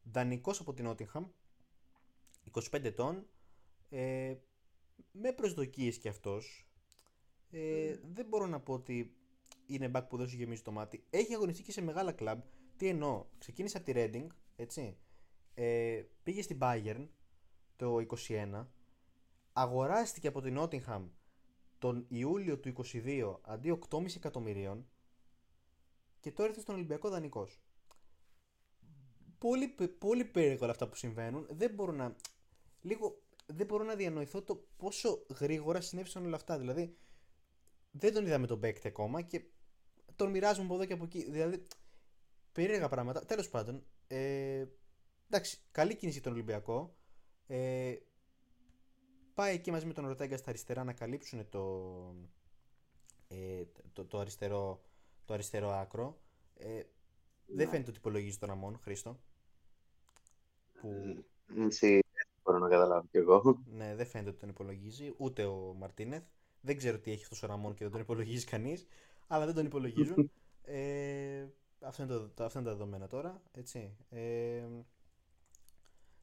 [0.03, 1.25] δανεικός από την Nottingham,
[2.51, 3.27] 25 ετών,
[3.89, 4.35] ε,
[5.11, 6.65] με προσδοκίες κι αυτός.
[7.51, 9.15] Ε, δεν μπορώ να πω ότι
[9.65, 11.03] είναι back που δεν σου γεμίζει το μάτι.
[11.09, 12.39] Έχει αγωνιστεί και σε μεγάλα κλαμπ.
[12.77, 14.97] Τι εννοώ, ξεκίνησε από τη Reading, έτσι.
[15.53, 17.07] Ε, πήγε στην Bayern
[17.75, 17.97] το
[18.27, 18.67] 21.
[19.53, 21.09] Αγοράστηκε από την Nottingham
[21.79, 24.85] τον Ιούλιο του 22 αντί 8,5 εκατομμυρίων
[26.19, 27.61] και τώρα ήρθε στον Ολυμπιακό δανεικός.
[29.37, 31.47] Πολύ, πολύ περίεργο όλα αυτά που συμβαίνουν.
[31.49, 32.15] Δεν μπορώ να.
[32.81, 33.21] Λίγο.
[33.45, 36.57] Δεν μπορώ να διανοηθώ το πόσο γρήγορα συνέβησαν όλα αυτά.
[36.57, 36.97] Δηλαδή,
[37.91, 39.43] δεν τον είδαμε τον παίκτη ακόμα και
[40.15, 41.31] τον μοιράζουμε από εδώ και από εκεί.
[41.31, 41.67] Δηλαδή,
[42.51, 43.25] περίεργα πράγματα.
[43.25, 44.65] Τέλος πάντων, ε,
[45.29, 46.95] εντάξει, καλή κίνηση τον Ολυμπιακό.
[47.47, 47.95] Ε,
[49.33, 52.15] πάει εκεί μαζί με τον Ρωτέγκα στα αριστερά να καλύψουν το,
[53.27, 54.81] ε, το, το, αριστερό,
[55.25, 56.21] το αριστερό άκρο.
[56.53, 56.83] Ε,
[57.45, 59.19] δεν φαίνεται ότι υπολογίζει τον Αμόν, Χρήστο.
[60.81, 61.25] Που...
[61.47, 62.01] δεν
[62.43, 63.63] μπορώ να καταλάβω κι εγώ.
[63.65, 66.23] Ναι, δεν φαίνεται ότι τον υπολογίζει, ούτε ο Μαρτίνεθ.
[66.61, 68.87] Δεν ξέρω τι έχει αυτός ο Ραμόν και δεν τον υπολογίζει κανείς
[69.31, 70.31] αλλά δεν τον υπολογίζουν.
[70.63, 71.45] ε,
[71.81, 73.41] αυτό, είναι το, αυτό είναι τα δεδομένα τώρα.
[73.51, 73.95] Έτσι.
[74.09, 74.63] Ε,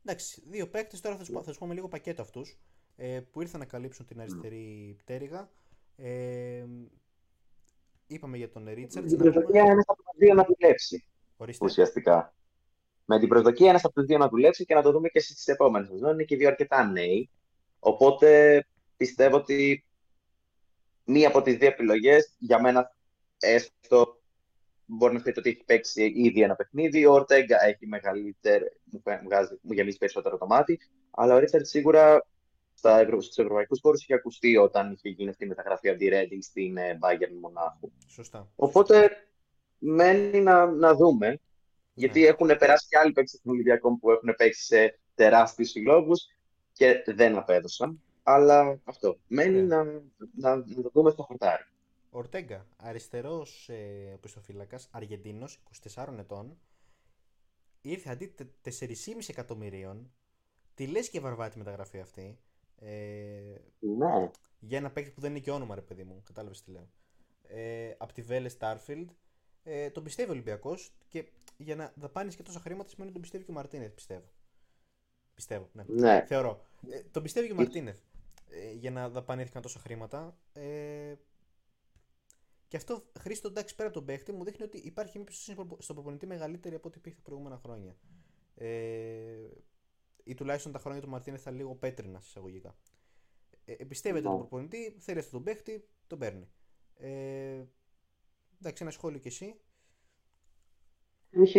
[0.05, 1.01] εντάξει, δύο παίκτες.
[1.01, 2.59] Τώρα θα σου, θα σου πούμε λίγο πακέτο αυτούς
[2.97, 5.51] ε, που ήρθαν να καλύψουν την αριστερή πτέρυγα.
[5.97, 6.65] Ε,
[8.07, 9.13] είπαμε για τον Ρίτσαρτς.
[9.13, 11.05] Με την προσδοκία ένας από τους δύο να δουλέψει.
[11.37, 11.65] Ορίστε.
[11.65, 12.35] Ουσιαστικά.
[13.05, 15.47] Με την προσδοκία ένας από τους δύο να δουλέψει και να το δούμε και στις
[15.47, 16.13] επόμενες σεζόν.
[16.13, 17.31] Είναι και δύο αρκετά νέοι.
[17.79, 18.65] Οπότε
[18.97, 19.85] πιστεύω ότι
[21.09, 22.97] μία από τις δύο επιλογές για μένα
[23.39, 24.21] έστω
[24.85, 27.07] μπορεί να θεωρείται ότι έχει παίξει ήδη ένα παιχνίδι.
[27.07, 30.81] Ο Ορτέγκα έχει μεγαλύτερο, μου, βγάζει, μου γεμίζει περισσότερο το μάτι.
[31.11, 32.27] Αλλά ο Ρίτσαρτ σίγουρα
[32.75, 36.77] στους ευρωπαϊκούς χώρους είχε ακουστεί όταν είχε γίνει αυτή η μεταγραφή από τη Reading στην
[36.77, 37.91] ε, Bayern Μονάχου.
[38.07, 38.53] Σωστά.
[38.57, 39.11] Οπότε
[39.79, 41.29] μένει να, να δούμε.
[41.29, 41.35] Ναι.
[41.95, 46.27] Γιατί έχουν περάσει και άλλοι παίκτες των Ολυμπιακών που έχουν παίξει σε τεράστιους συλλόγους
[46.73, 48.03] και δεν απέδωσαν.
[48.31, 49.19] Αλλά αυτό.
[49.27, 49.75] Μένει ναι.
[49.77, 49.85] να,
[50.35, 51.63] να, να το δούμε στο χορτάρι.
[52.11, 55.63] Ορτέγκα, αριστερός ε, οπισθοφύλακας, Αργεντίνος,
[55.95, 56.59] 24 ετών.
[57.81, 58.71] Ήρθε αντί 4,5
[59.29, 60.11] εκατομμυρίων.
[60.75, 62.39] Τη λες και βαρβάτη μεταγραφή αυτή.
[62.77, 62.89] Ε,
[63.79, 64.31] ναι.
[64.59, 66.23] Για ένα παίκτη που δεν είναι και όνομα, ρε παιδί μου.
[66.27, 66.89] Κατάλαβες τι λέω.
[67.49, 69.07] ε, από τη Βέλε Starfield.
[69.63, 73.23] Ε, τον πιστεύει ο Ολυμπιακός και για να δαπάνεις και τόσα χρήματα σημαίνει ότι τον
[73.23, 74.33] πιστεύει και ο Μαρτίνεθ, πιστεύω.
[75.35, 75.85] Πιστεύω, ναι.
[75.89, 76.25] ναι.
[76.27, 76.61] Θεωρώ.
[76.91, 77.99] Ε, τον πιστεύει και ο Μαρτίνεθ
[78.51, 80.39] ε, για να δαπανήθηκαν τόσα χρήματα.
[80.53, 81.15] Ε,
[82.69, 85.95] και αυτό, Χρήστο, εντάξει, πέρα από τον παίχτη, μου δείχνει ότι υπάρχει μια εμπιστοσύνη στον
[85.97, 87.97] προπονητή μεγαλύτερη από ό,τι υπήρχε τα προηγούμενα χρόνια.
[88.55, 89.49] Ε,
[90.25, 92.77] ή τουλάχιστον τα χρόνια του Μαρτίνεθ θα λίγο πέτρινα εισαγωγικά.
[93.65, 96.49] Ε, εμπιστεύεται τον προπονητή, θέλει αυτόν τον παίχτη, τον παίρνει.
[96.95, 97.63] Ε,
[98.59, 99.61] εντάξει, ένα σχόλιο κι εσύ.
[101.31, 101.59] Έχει,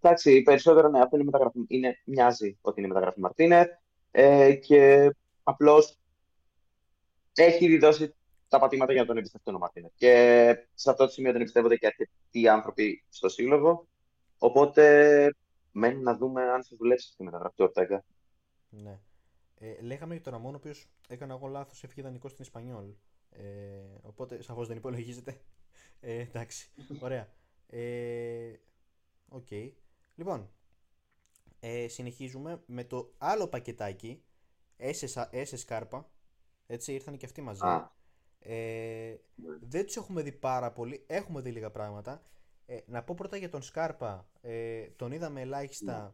[0.00, 1.64] εντάξει, περισσότερο ναι, αυτό είναι μεταγραφή.
[1.68, 3.68] Είναι, μοιάζει ότι είναι μεταγραφή Μαρτίνεθ
[4.10, 5.10] ε, και
[5.42, 5.98] απλώς
[7.44, 8.14] έχει ήδη δώσει
[8.48, 9.92] τα πατήματα για να τον εμπιστευτούν ο Μαρτίνεθ.
[9.94, 13.88] Και σε αυτό το σημείο δεν εμπιστεύονται και αρκετοί άνθρωποι στο σύλλογο.
[14.38, 15.34] Οπότε
[15.72, 18.04] μένει να δούμε αν θα δουλέψει αυτή η μεταγραφή του Ορτέγκα.
[18.68, 19.00] Ναι.
[19.58, 22.86] Ε, λέγαμε για τον Ραμόν, ο οποίος έκανε εγώ λάθος, έφυγε δανεικό στην Ισπανιόλ.
[23.30, 23.42] Ε,
[24.02, 25.40] οπότε σαφώς δεν υπολογίζεται.
[26.00, 26.70] Ε, εντάξει.
[27.00, 27.28] Ωραία.
[27.66, 28.52] Ε,
[29.28, 29.46] Ok.
[29.50, 29.70] Okay.
[30.14, 30.50] Λοιπόν,
[31.60, 34.22] ε, συνεχίζουμε με το άλλο πακετάκι.
[35.30, 36.10] Έσε, Σκάρπα.
[36.66, 37.60] Έτσι ήρθαν και αυτοί μαζί.
[38.38, 39.16] Ε,
[39.60, 41.04] δεν τους έχουμε δει πάρα πολύ.
[41.06, 42.22] Έχουμε δει λίγα πράγματα.
[42.66, 44.28] Ε, να πω πρώτα για τον Σκάρπα.
[44.40, 46.02] Ε, τον είδαμε ελάχιστα.
[46.02, 46.10] Ναι.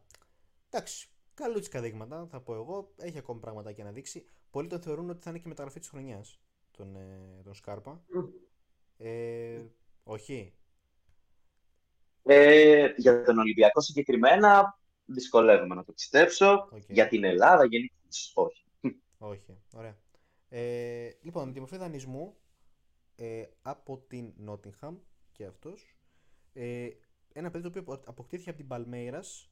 [0.70, 2.92] Εντάξει, καλούτσικα δείγματα, θα πω εγώ.
[2.96, 4.24] Έχει ακόμα πράγματα για να δείξει.
[4.50, 6.40] Πολλοί τον θεωρούν ότι θα είναι και μεταγραφή της χρονιάς.
[6.70, 8.04] Τον, ε, τον Σκάρπα.
[8.96, 9.62] Ε,
[10.04, 10.54] όχι.
[12.22, 16.68] Ε, για τον Ολυμπιακό συγκεκριμένα δυσκολεύομαι να το πιστέψω.
[16.88, 18.64] Για την Ελλάδα γενικώς όχι.
[19.18, 19.96] Όχι, ωραία.
[20.54, 22.36] Ε, λοιπόν, με τη μορφή δανεισμού
[23.16, 24.96] ε, από την Νότιγχαμ
[25.32, 25.96] και αυτός
[26.52, 26.88] ε,
[27.32, 29.50] ένα παιδί το οποίο αποκτήθηκε από την Παλμέιρας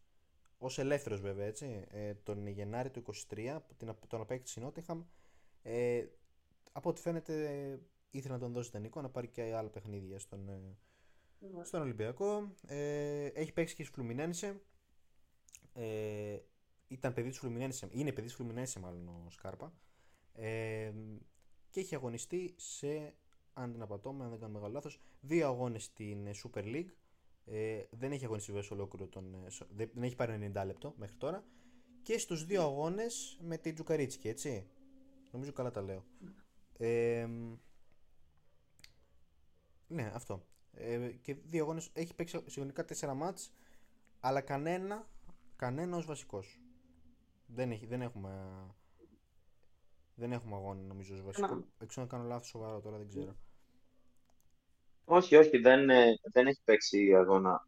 [0.59, 5.03] ως ελεύθερος βέβαια έτσι ε, τον Γενάρη του 23 την, τον απέκτησε η Νότιγχαμ
[5.63, 6.05] ε,
[6.73, 7.35] από ό,τι φαίνεται
[8.11, 10.77] ήθελε να τον δώσει δανεικό να πάρει και άλλα παιχνίδια στον, ε,
[11.39, 11.65] ναι.
[11.65, 12.55] στον Ολυμπιακό.
[12.67, 14.61] Ε, έχει παίξει και στη Φλουμινένσε.
[15.73, 16.39] Ε,
[16.89, 19.73] ήταν παιδί της Φλουμινένσε είναι παιδί της Φλουμινένσε μάλλον ο Σκάρπα
[20.41, 20.93] ε,
[21.71, 23.15] και έχει αγωνιστεί σε,
[23.53, 26.91] αν δεν απατώμε, αν δεν κάνω μεγάλο λάθος, δύο αγώνες στην ε, Super League.
[27.45, 29.35] Ε, δεν έχει αγωνιστεί βέβαια ολόκληρο τον.
[29.35, 29.49] Ε,
[29.91, 31.45] δεν έχει πάρει 90 λεπτό μέχρι τώρα.
[32.03, 34.67] Και στους δύο αγώνες με την Τζουκαρίτσκι, έτσι.
[35.31, 36.05] Νομίζω καλά τα λέω.
[36.79, 37.29] Ε,
[39.89, 40.47] ναι, αυτό.
[40.73, 43.53] Ε, και δύο αγώνες έχει παίξει συνολικά τέσσερα μάτς,
[44.21, 45.09] αλλά κανένα,
[45.57, 46.61] κανένα ως βασικός.
[47.47, 48.31] Δεν, έχει, δεν έχουμε
[50.21, 51.65] δεν έχουμε αγώνα νομίζω ως βασικό.
[51.79, 53.37] Έξω να κάνω λάθος σοβαρό τώρα, δεν ξέρω.
[55.05, 57.67] Όχι, όχι, δεν, ε, δεν έχει παίξει αγώνα.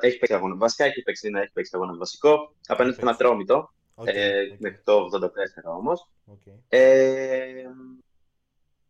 [0.00, 0.56] Έχει παίξει αγώνα.
[0.56, 2.54] Βασικά έχει παίξει, να έχει παίξει αγώνα βασικό.
[2.66, 3.72] Απέναντι στον Ατρόμητο.
[3.94, 4.56] Okay, ε, okay.
[4.58, 6.08] Μέχρι το 84 όμως.
[6.26, 6.58] Okay.
[6.68, 7.64] Ε,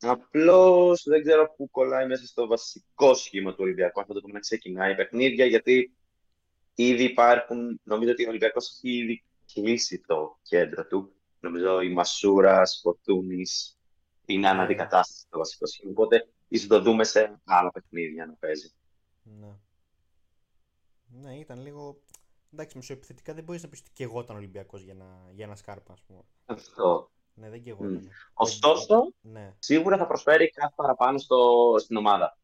[0.04, 4.00] Απλώς δεν ξέρω πού κολλάει μέσα στο βασικό σχήμα του Ολυμπιακού.
[4.00, 5.92] Αυτό το πούμε να ξεκινάει παιχνίδια, γιατί
[6.74, 7.80] ήδη υπάρχουν.
[7.82, 11.12] Νομίζω ότι ο Ολυμπιακός έχει ήδη κλείσει το κέντρο του.
[11.42, 13.78] Νομίζω η Μασούρας, Φορτούνης
[14.26, 15.90] είναι αναδικατάσταση το βασικό σχήμα.
[15.90, 18.72] Οπότε ίσως το δούμε σε άλλα παιχνίδια να παίζει.
[19.22, 19.56] Ναι.
[21.06, 22.00] Ναι, ήταν λίγο.
[22.52, 25.30] Εντάξει, μεσοεπιθετικά δεν μπορείς να πεις ότι και εγώ ήταν Ολυμπιακός για, να...
[25.32, 26.20] για ένα σκάρπα, ας πούμε.
[26.44, 27.10] Αυτό.
[27.34, 27.84] Ναι, δεν και εγώ.
[27.84, 28.00] Mm.
[28.34, 29.54] Ωστόσο, ναι.
[29.58, 31.38] σίγουρα θα προσφέρει κάτι παραπάνω στο...
[31.78, 32.38] στην ομάδα.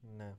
[0.00, 0.36] Ναι.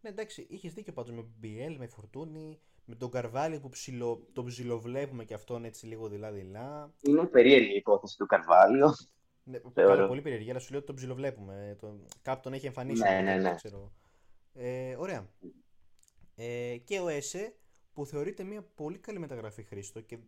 [0.00, 2.60] Ναι, εντάξει, είχες δίκιο πάντως με BL, με Φορτούνη,
[2.92, 6.92] με τον Καρβάλιο που ψιλο, τον ψιλοβλέπουμε και αυτόν έτσι λίγο δειλά-δειλά.
[7.00, 8.94] Είναι περίεργη η υπόθεση του Καρβάλιο.
[9.44, 11.76] Ναι, πάρα πολύ περίεργη, αλλά σου λέω ότι τον ψιλοβλέπουμε.
[11.80, 12.06] Τον...
[12.22, 13.02] Κάπου τον έχει εμφανίσει.
[13.02, 13.54] Ναι, ναι, ναι.
[13.54, 13.92] Ξέρω.
[14.54, 15.28] Ε, ωραία.
[16.34, 17.54] Ε, και ο Έσε
[17.92, 20.18] που θεωρείται μια πολύ καλή μεταγραφή Χρήστο και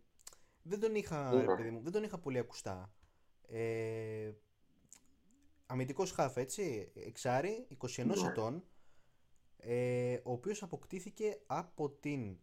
[0.62, 1.44] δεν τον είχα, ναι.
[1.44, 2.92] παιδί μου, δεν τον είχα πολύ ακουστά.
[3.48, 4.32] Ε,
[5.66, 8.12] αμυντικός χάφ, έτσι, εξάρι, 21 ναι.
[8.28, 8.64] ετών,
[9.56, 12.36] ε, ο οποίος αποκτήθηκε από την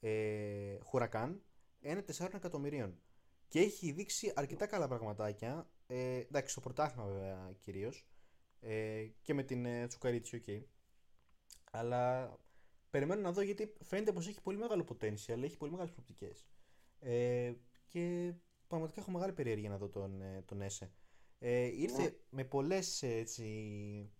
[0.00, 1.42] ε, Χουρακάν
[1.82, 3.00] 1-4 εκατομμυρίων.
[3.48, 5.70] Και έχει δείξει αρκετά καλά πραγματάκια.
[5.86, 8.06] Ε, εντάξει στο πρωτάθλημα βέβαια κυρίως.
[8.60, 10.62] Ε, και με την ε, Τσουκαρίτσι ok
[11.70, 12.36] αλλά
[12.90, 16.46] περιμένω να δω γιατί φαίνεται πως έχει πολύ μεγάλο potential έχει πολύ μεγάλες προοπτικές.
[16.98, 17.52] Ε,
[17.88, 18.34] και
[18.66, 20.92] πραγματικά έχω μεγάλη περιέργεια να δω τον, ε, τον Έσε
[21.38, 22.10] ε, ήρθε ναι.
[22.30, 23.44] με πολλές έτσι,
[24.04, 24.17] ε,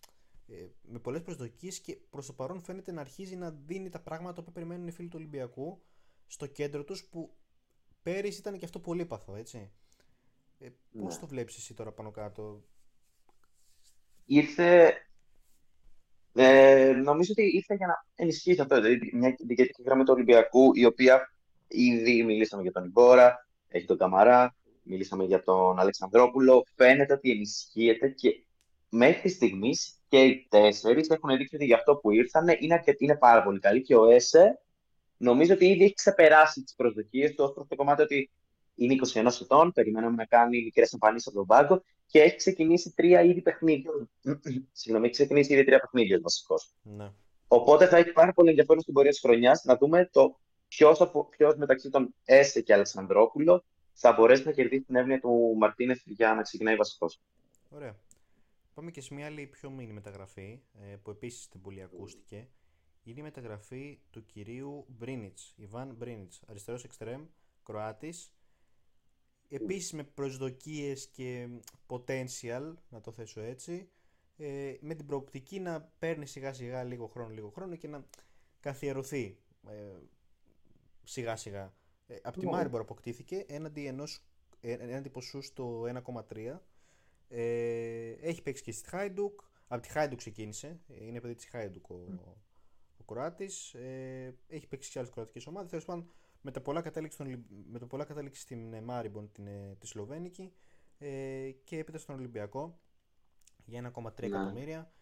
[0.82, 4.52] με πολλές προσδοκίες και προς το παρόν φαίνεται να αρχίζει να δίνει τα πράγματα που
[4.52, 5.82] περιμένουν οι φίλοι του Ολυμπιακού
[6.26, 7.36] στο κέντρο τους που
[8.02, 9.70] πέρυσι ήταν και αυτό πολύ παθό, έτσι.
[10.58, 10.68] Ε,
[11.00, 11.20] πώς ναι.
[11.20, 12.62] το βλέπεις εσύ τώρα πάνω κάτω;
[14.24, 14.92] Ήρθε...
[16.32, 20.84] Ε, νομίζω ότι ήρθε για να ενισχύσει αυτό, δηλαδή μια δικαιωτική γραμμή του Ολυμπιακού, η
[20.84, 21.32] οποία
[21.68, 28.08] ήδη μιλήσαμε για τον Ιμπόρα, έχει τον Καμαρά, μιλήσαμε για τον Αλεξανδρόπουλο, φαίνεται ότι ενισχύεται
[28.08, 28.44] και
[28.88, 33.42] μέχρι στιγμής και οι τέσσερις έχουν δείξει ότι για αυτό που ήρθαν είναι, είναι πάρα
[33.42, 33.82] πολύ καλή.
[33.82, 34.60] Και ο ΕΣΕ
[35.16, 38.30] νομίζω ότι ήδη έχει ξεπεράσει τις προσδοκίες του ως προς το κομμάτι ότι
[38.74, 43.22] είναι 21 ετών, περιμένουμε να κάνει μικρές εμφανίσεις από τον πάγκο και έχει ξεκινήσει τρία
[43.22, 43.90] είδη παιχνίδια.
[44.72, 46.74] Συγγνώμη, έχει ξεκινήσει ήδη τρία παιχνίδια βασικός.
[46.82, 47.12] Ναι.
[47.48, 51.90] Οπότε θα έχει πάρα πολύ ενδιαφέρον στην πορεία της χρονιάς να δούμε το ποιος μεταξύ
[51.90, 56.76] των Έσε και Αλεξανδρόπουλο θα μπορέσει να κερδίσει την εύνοια του Μαρτίνεθ για να ξεκινάει
[56.76, 57.20] βασικός.
[57.70, 57.96] Ωραία.
[58.78, 62.48] Πάμε και σε μια άλλη πιο μήνυ μεταγραφή ε, που επίσης την πολύ ακούστηκε.
[63.02, 67.26] Είναι η μεταγραφή του κυρίου Μπρίνιτς, Ιβάν Μπρίνιτς, αριστερός εξτρέμ,
[67.62, 68.32] Κροάτης.
[69.48, 71.48] Επίσης με προσδοκίες και
[71.86, 73.90] potential, να το θέσω έτσι,
[74.36, 78.04] ε, με την προοπτική να παίρνει σιγά σιγά λίγο χρόνο, λίγο χρόνο και να
[78.60, 79.38] καθιερωθεί
[79.68, 79.96] ε,
[81.04, 81.74] σιγά σιγά.
[82.06, 82.50] Ε, από τη ναι.
[82.50, 84.24] Μάριμπορ αποκτήθηκε έναντι, ενός,
[84.60, 86.60] ε, έναντι ποσού στο 1,3.
[87.28, 89.40] Ε, έχει παίξει και στη Χάιντουκ.
[89.68, 90.80] Από τη Χάιντουκ ξεκίνησε.
[90.86, 92.32] Είναι παιδί της Χάιντουκ ο, mm.
[92.96, 93.74] ο Κροάτης.
[93.74, 95.70] Ε, έχει παίξει και άλλες κροατικές ομάδες.
[95.70, 96.10] Τέλος πάντων,
[96.40, 100.52] με τα πολλά κατάληξη, με το πολλά κατάληξη στην Μάριμπον, την, ε, τη Σλοβένικη
[100.98, 102.80] ε, και έπειτα στον Ολυμπιακό
[103.64, 104.26] για 1,3 ναι.
[104.26, 104.92] εκατομμύρια.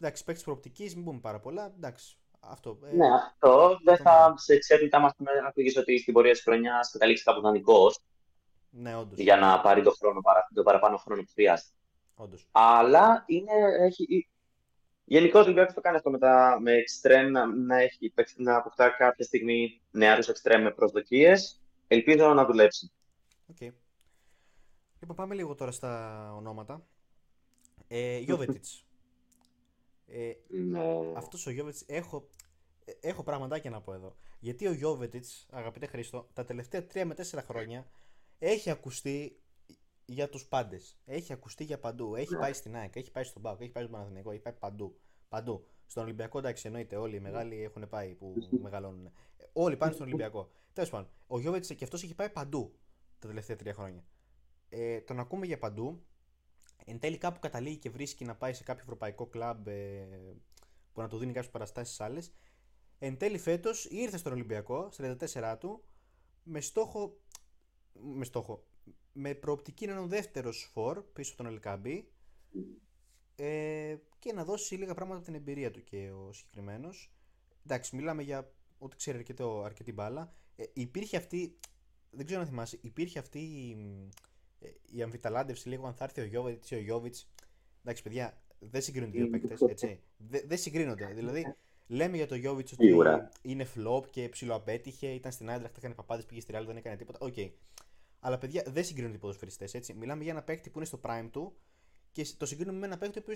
[0.00, 1.72] Εντάξει, παίξει προοπτικής, μην πούμε πάρα πολλά.
[1.76, 2.78] Εντάξει, αυτό.
[2.84, 5.14] Ε, ναι, αυτό δεν θα σε εξαιρετικά μα
[5.54, 7.90] πει ότι στην πορεία της χρονιάς καταλήξει κάπου δανεικό.
[8.76, 9.18] Ναι, όντως.
[9.18, 10.20] Για να πάρει το, χρόνο,
[10.54, 11.70] το παραπάνω χρόνο που χρειάζεται.
[12.14, 12.48] Όντως.
[12.52, 14.28] Αλλά είναι, έχει,
[15.04, 18.88] Γενικώς ο Ολυμπιακό το κάνει αυτό με, τα, με εξτρέμ να, να, έχει, να αποκτά
[18.88, 21.60] κάποια στιγμή νεαρούς εξτρέμ με προσδοκίες.
[21.88, 22.92] Ελπίζω να δουλέψει.
[23.52, 23.70] Okay.
[25.00, 26.86] Λοιπόν, πάμε λίγο τώρα στα ονόματα.
[27.88, 28.86] Ε, Γιώβετιτς.
[30.06, 30.80] Ε, ναι.
[31.16, 32.28] Αυτός ο Γιώβετιτς έχω,
[33.00, 34.16] έχω πραγματάκια να πω εδώ.
[34.40, 37.86] Γιατί ο Γιώβετιτς, αγαπητέ Χρήστο, τα τελευταία 3 με 4 χρόνια
[38.46, 39.42] έχει ακουστεί
[40.04, 40.98] για τους πάντες.
[41.04, 42.14] Έχει ακουστεί για παντού.
[42.14, 42.38] Έχει ναι.
[42.38, 45.00] πάει στην ΑΕΚ, έχει πάει στον Πάο, έχει πάει στον Παναθηναϊκό, έχει πάει παντού.
[45.28, 45.66] παντού.
[45.86, 49.10] Στον Ολυμπιακό, εντάξει, εννοείται όλοι οι μεγάλοι έχουν πάει που μεγαλώνουν.
[49.52, 50.50] Όλοι πάνε στον Ολυμπιακό.
[50.72, 52.78] Τέλος πάντων, ο Γιώβετς και αυτός έχει πάει παντού
[53.18, 54.04] τα τελευταία τρία χρόνια.
[54.68, 56.04] Ε, τον ακούμε για παντού.
[56.84, 60.06] Εν τέλει, κάπου καταλήγει και βρίσκει να πάει σε κάποιο ευρωπαϊκό κλαμπ ε,
[60.92, 62.32] που να του δίνει κάποιες παραστάσεις άλλες.
[62.98, 65.16] Εν τέλει, φέτος ήρθε στον Ολυμπιακό, στα
[65.54, 65.84] 34 του,
[66.42, 67.18] με στόχο.
[68.00, 68.64] Με στόχο
[69.14, 72.08] με προοπτική να είναι ο δεύτερος φορ πίσω από τον Ελκαμπή
[73.36, 77.12] ε, και να δώσει λίγα πράγματα από την εμπειρία του και ο συγκεκριμένος.
[77.64, 80.34] Εντάξει, μιλάμε για ότι ξέρει αρκετό, αρκετή μπάλα.
[80.56, 81.58] Ε, υπήρχε αυτή,
[82.10, 83.76] δεν ξέρω αν θυμάσαι, υπήρχε αυτή η,
[84.60, 87.30] ε, η αμφιταλάντευση λίγο αν θα έρθει ο Γιόβετιτς ή ο Γιόβιτς.
[87.82, 90.00] Εντάξει, παιδιά, δεν συγκρίνονται οι δύο παίκτες, έτσι.
[90.16, 91.12] Δεν, συγκρίνονται.
[91.14, 91.54] Δηλαδή,
[91.86, 92.96] λέμε για το Γιόβιτς ότι
[93.42, 97.18] είναι flop και ψιλοαπέτυχε, ήταν στην Άιντραχτ, έκανε παπάδες, πήγε στη Real, δεν έκανε τίποτα.
[97.20, 97.34] Ok.
[97.36, 97.50] Okay.
[98.26, 99.94] Αλλά παιδιά δεν συγκρίνονται οι ποδοσφαιριστές έτσι.
[99.94, 101.56] Μιλάμε για ένα παίκτη που είναι στο prime του
[102.12, 103.30] και το συγκρίνουμε με ένα παίκτη που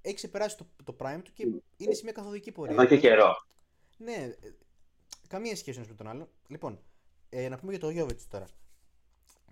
[0.00, 2.74] έχει ξεπεράσει το, το prime του και είναι σε μια καθοδική πορεία.
[2.74, 3.34] Εδώ και καιρό.
[3.96, 4.36] Ναι, ε,
[5.28, 6.30] καμία σχέση ένας με τον άλλο.
[6.48, 6.80] Λοιπόν,
[7.28, 8.46] ε, να πούμε για το Γιόβετιτς τώρα.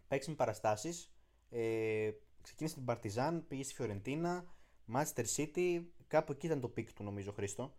[0.09, 1.13] Παίκτης με παραστάσεις.
[1.51, 2.11] Ε,
[2.43, 4.55] ξεκίνησε την Παρτιζάν, πήγε στη Φιωρεντίνα,
[4.95, 5.83] Manchester City.
[6.07, 7.75] Κάπου εκεί ήταν το peak του, νομίζω, Χρήστο.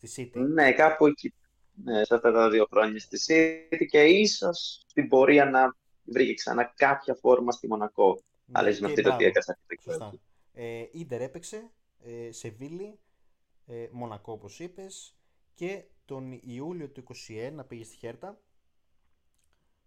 [0.00, 0.40] Στη City.
[0.40, 1.34] Ναι, κάπου εκεί.
[1.84, 5.76] Ναι, σε αυτά τα δύο χρόνια στη City και ίσως στην πορεία να
[6.12, 8.22] βρήκε ξανά κάποια φόρμα στη Μονακό.
[8.44, 9.58] Ναι, Αλλά με αυτή το τι έκανα.
[9.82, 10.12] Σωστά.
[10.52, 11.70] Ε, Ίντερ έπαιξε,
[12.04, 12.98] ε, Σεβίλη,
[13.66, 15.16] ε, Μονακό όπως είπες,
[15.54, 18.40] και τον Ιούλιο του 2021 πήγε στη Χέρτα.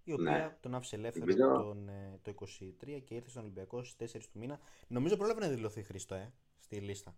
[0.04, 0.58] Η οποία ναι.
[0.60, 2.34] τον άφησε ελεύθερο τον, ε, το
[2.82, 4.60] 23 και ήρθε στον Ολυμπιακό στις 4 του μήνα.
[4.88, 7.16] Νομίζω πρόλαβε να δηλωθεί Χρήστο, ε, στη λίστα.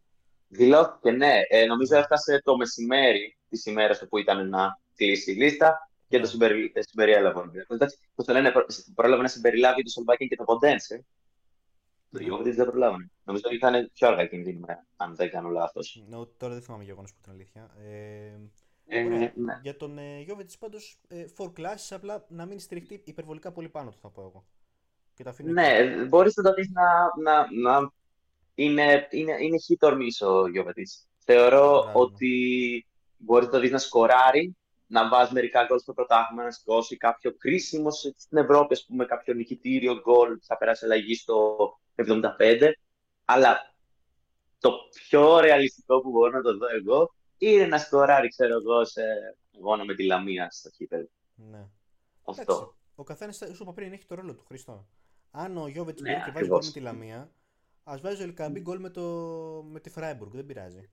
[0.48, 1.42] Δηλώθηκε, ναι.
[1.50, 6.28] Ε, νομίζω έφτασε το μεσημέρι της ημέρας που ήταν να κλείσει η λίστα και το
[6.80, 7.78] συμπεριέλαβε ο Ολυμπιακό.
[8.16, 8.52] Πώς το λένε,
[8.96, 11.06] πρόλαβε να συμπεριλάβει το Σολμπάκιν και το Ποντένσε.
[12.12, 13.12] Το Γιώργο δεν προλάβανε.
[13.24, 16.04] Νομίζω ότι ήταν πιο αργά εκείνη την ημέρα, αν δεν κάνω λάθος.
[16.12, 17.76] No, τώρα δεν θυμάμαι γεγονός που ήταν αλήθεια.
[17.78, 18.34] Ε,
[18.88, 19.04] ε,
[19.36, 19.60] ναι.
[19.62, 23.90] Για τον ε, Γιώβετ πάντως, ε, for classes, απλά να μην στηριχτεί υπερβολικά πολύ πάνω
[23.90, 24.46] του, θα πω εγώ.
[25.14, 26.84] Και τα ναι, μπορείς να το δεις να,
[27.22, 27.92] να, να,
[28.54, 30.78] είναι, είναι, είναι hit or miss ο Γιώβετ.
[31.18, 32.32] Θεωρώ ότι
[33.18, 34.56] μπορείς να το δεις να σκοράρει
[34.94, 39.34] να βάζει μερικά γκολ στο πρωτάθλημα, να σηκώσει κάποιο κρίσιμο στην Ευρώπη, ας πούμε, κάποιο
[39.34, 41.58] νικητήριο γκολ θα περάσει αλλαγή στο
[41.96, 42.72] 75.
[43.26, 43.74] Αλλά
[44.60, 49.02] το πιο ρεαλιστικό που μπορώ να το δω εγώ είναι να σκοράρει, ξέρω εγώ, σε
[49.56, 51.08] αγώνα με τη Λαμία στο κύπελ.
[51.36, 51.68] Ναι.
[52.24, 52.42] Αυτό.
[52.42, 54.88] Εντάξει, ο καθένας, σου είπα πριν, έχει το ρόλο του Χριστό.
[55.32, 57.32] Αν ο Γιώβετς ναι, μπορεί και βάζει γκολ με τη Λαμία,
[57.84, 59.02] ας βάζει ο Ελκαμπή γκολ με, το...
[59.72, 60.32] με τη Φράιμπουργκ.
[60.34, 60.90] Δεν πειράζει.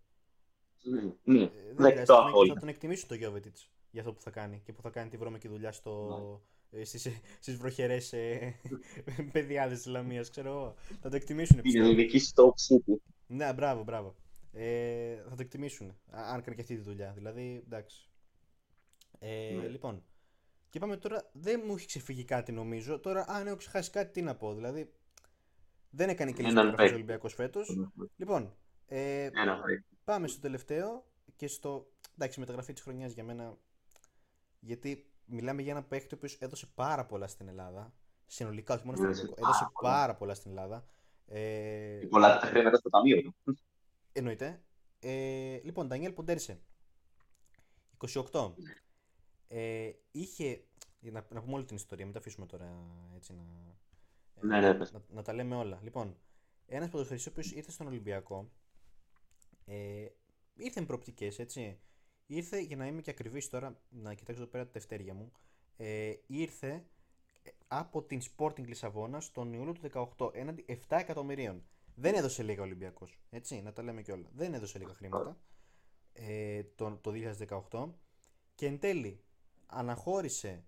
[0.83, 1.43] Ναι, ναι.
[1.43, 2.05] Ε, δεν πειράζει.
[2.05, 5.09] Θα, θα τον εκτιμήσουν το Γιώβετιτς για αυτό που θα κάνει και που θα κάνει
[5.09, 6.81] τη βρώμικη δουλειά στο, ναι.
[6.81, 7.09] ε, στις,
[7.41, 8.55] στις βροχερές ε,
[9.33, 10.75] παιδιάδες της Λαμίας, ξέρω εγώ.
[11.01, 11.61] Θα το εκτιμήσουν.
[11.63, 12.95] Η ελληνική Stoke City.
[13.27, 14.15] Ναι, μπράβο, μπράβο.
[14.53, 15.99] Ε, θα το εκτιμήσουν.
[16.11, 17.13] Αν κάνει και αυτή τη δουλειά.
[17.13, 18.09] Δηλαδή, εντάξει.
[19.19, 19.69] Ε, ναι.
[19.69, 20.03] Λοιπόν,
[20.71, 21.31] και πάμε τώρα.
[21.33, 22.99] Δεν μου έχει ξεφύγει κάτι νομίζω.
[22.99, 24.55] Τώρα, αν έχω ξεχάσει κάτι, τι να πω.
[24.55, 24.93] Δηλαδή,
[25.91, 27.77] δεν έκανε και λίγο ο Ολυμπιακός φέτος.
[28.17, 28.55] Λοιπόν,
[28.87, 29.31] ε,
[30.05, 31.05] πάμε στο τελευταίο
[31.37, 31.93] και στο.
[32.15, 33.59] Εντάξει, μεταγραφή της χρονιάς για μένα.
[34.61, 37.93] Γιατί μιλάμε για ένα παίχτη ο οποίος έδωσε πάρα πολλά στην Ελλάδα.
[38.27, 39.35] Συνολικά, όχι μόνο στο Ολυμπιακό.
[39.37, 40.87] Έδωσε πάρα πολλά στην Ελλάδα.
[41.27, 43.35] Ε, πολλά τα χρήματα στο ταμείο του.
[44.13, 44.63] Εννοείται.
[45.01, 46.61] Ε, λοιπόν, Ντανιέλ Ποντέρσε.
[48.31, 48.53] 28.
[49.49, 50.65] Ε, είχε.
[51.01, 52.69] Να, να πούμε όλη την ιστορία, μην τα αφήσουμε τώρα
[53.17, 53.43] έτσι να.
[54.43, 55.81] Ε, ναι, ναι, να, να, τα λέμε όλα.
[55.83, 56.17] Λοιπόν,
[56.67, 58.51] ένας ποδοσφαιριστή ο οποίος ήρθε στον Ολυμπιακό.
[59.65, 60.07] Ε,
[60.57, 61.81] ήρθε με προοπτικές, έτσι.
[62.33, 65.33] Ήρθε, για να είμαι και ακριβής τώρα, να κοιτάξω εδώ πέρα τα τευτέρια μου.
[65.77, 66.85] Ε, ήρθε
[67.67, 71.65] από την Sporting Λισαβόνα τον Ιούλιο του 18 έναντι 7 εκατομμυρίων.
[71.95, 73.19] Δεν έδωσε λίγα Ολυμπιακός.
[73.31, 74.29] Έτσι, να τα λέμε και όλα.
[74.35, 75.41] Δεν έδωσε λίγα χρήματα
[76.13, 77.13] ε, το, το
[77.71, 77.89] 2018
[78.55, 79.25] και εν τέλει
[79.67, 80.65] αναχώρησε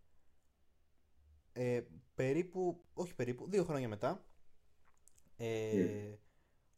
[1.52, 1.82] ε,
[2.14, 4.24] περίπου, όχι περίπου, δύο χρόνια μετά,
[5.36, 6.14] ε,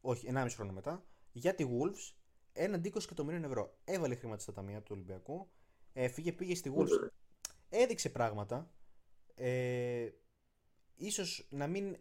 [0.00, 2.14] όχι, 1,5 χρόνο μετά, για τη Wolves
[2.54, 3.78] έναντι 20 εκατομμυρίων ευρώ.
[3.84, 5.48] Έβαλε χρήματα στα ταμεία του Ολυμπιακού,
[5.92, 7.08] έφυγε, πήγε στη Wolves,
[7.68, 8.70] έδειξε πράγματα,
[9.34, 10.08] ε,
[10.94, 11.96] ίσως να μην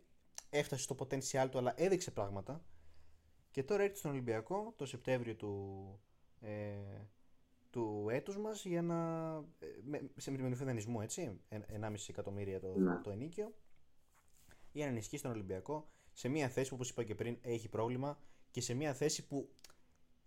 [0.50, 2.66] έφτασε στο potential του, αλλά έδειξε πράγματα.
[3.52, 5.84] Και τώρα έρχεται στον Ολυμπιακό το Σεπτέμβριο του,
[6.40, 6.74] ε,
[7.70, 9.30] του έτους μας για να,
[9.60, 13.02] ε, με, σε μηδενισμό δανεισμό έτσι, 1,5 εκατομμύρια το, ναι.
[13.04, 13.54] το ενίκιο,
[14.72, 18.20] για να ενισχύσει τον Ολυμπιακό σε μια θέση που όπως είπα και πριν έχει πρόβλημα
[18.52, 19.50] και σε μια θέση που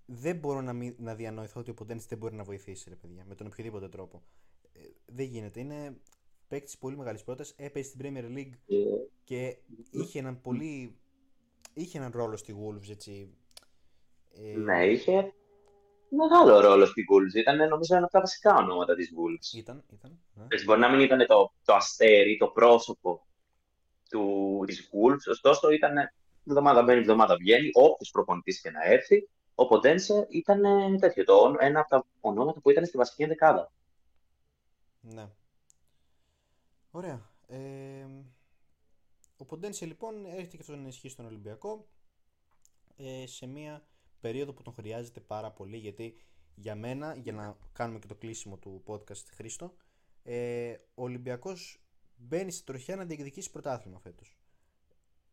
[0.07, 3.25] δεν μπορώ να, μην, να διανοηθώ ότι ο Ποντένς δεν μπορεί να βοηθήσει ρε παιδιά,
[3.29, 4.23] με τον οποιοδήποτε τρόπο.
[4.73, 5.61] Ε, δεν γίνεται.
[5.61, 6.01] Είναι
[6.49, 9.09] παίκτης πολύ μεγάλης ποιότητα, έπαιζε στην Premier League yeah.
[9.25, 9.57] και
[9.91, 10.97] είχε έναν πολύ.
[11.75, 13.35] είχε έναν ρόλο στη Wolves, έτσι.
[14.35, 14.57] Ε...
[14.57, 15.33] Ναι, είχε
[16.09, 17.35] μεγάλο ρόλο στη Wolves.
[17.35, 19.59] Ήταν νομίζω ένα από τα βασικά ονόματα της Wolves.
[19.59, 20.19] Ήταν, ήταν.
[20.35, 20.47] Ναι.
[20.65, 23.27] μπορεί να μην ήταν το, το αστέρι, το πρόσωπο
[24.11, 25.95] του, της Wolves, ωστόσο ήταν
[26.47, 29.29] εβδομάδα μπαίνει, εβδομάδα βγαίνει, όποιος προπονητής και να έρθει.
[29.59, 30.61] Ο Ποντένσε ήταν
[30.99, 33.73] τέτοιο, το, ένα από τα ονόματα που ήταν στη βασική ενδεκάδα.
[35.01, 35.29] Ναι.
[36.91, 37.31] Ωραία.
[37.47, 38.07] Ε,
[39.37, 41.87] ο Ποντένσε λοιπόν έρχεται και αυτός να ενισχύσει στον Ολυμπιακό
[42.97, 43.87] ε, σε μια
[44.21, 46.17] περίοδο που τον χρειάζεται πάρα πολύ γιατί
[46.55, 49.75] για μένα, για να κάνουμε και το κλείσιμο του podcast Χρήστο,
[50.23, 51.81] ε, ο Ολυμπιακός
[52.17, 54.39] μπαίνει στη τροχιά να διεκδικήσει πρωτάθλημα φέτος.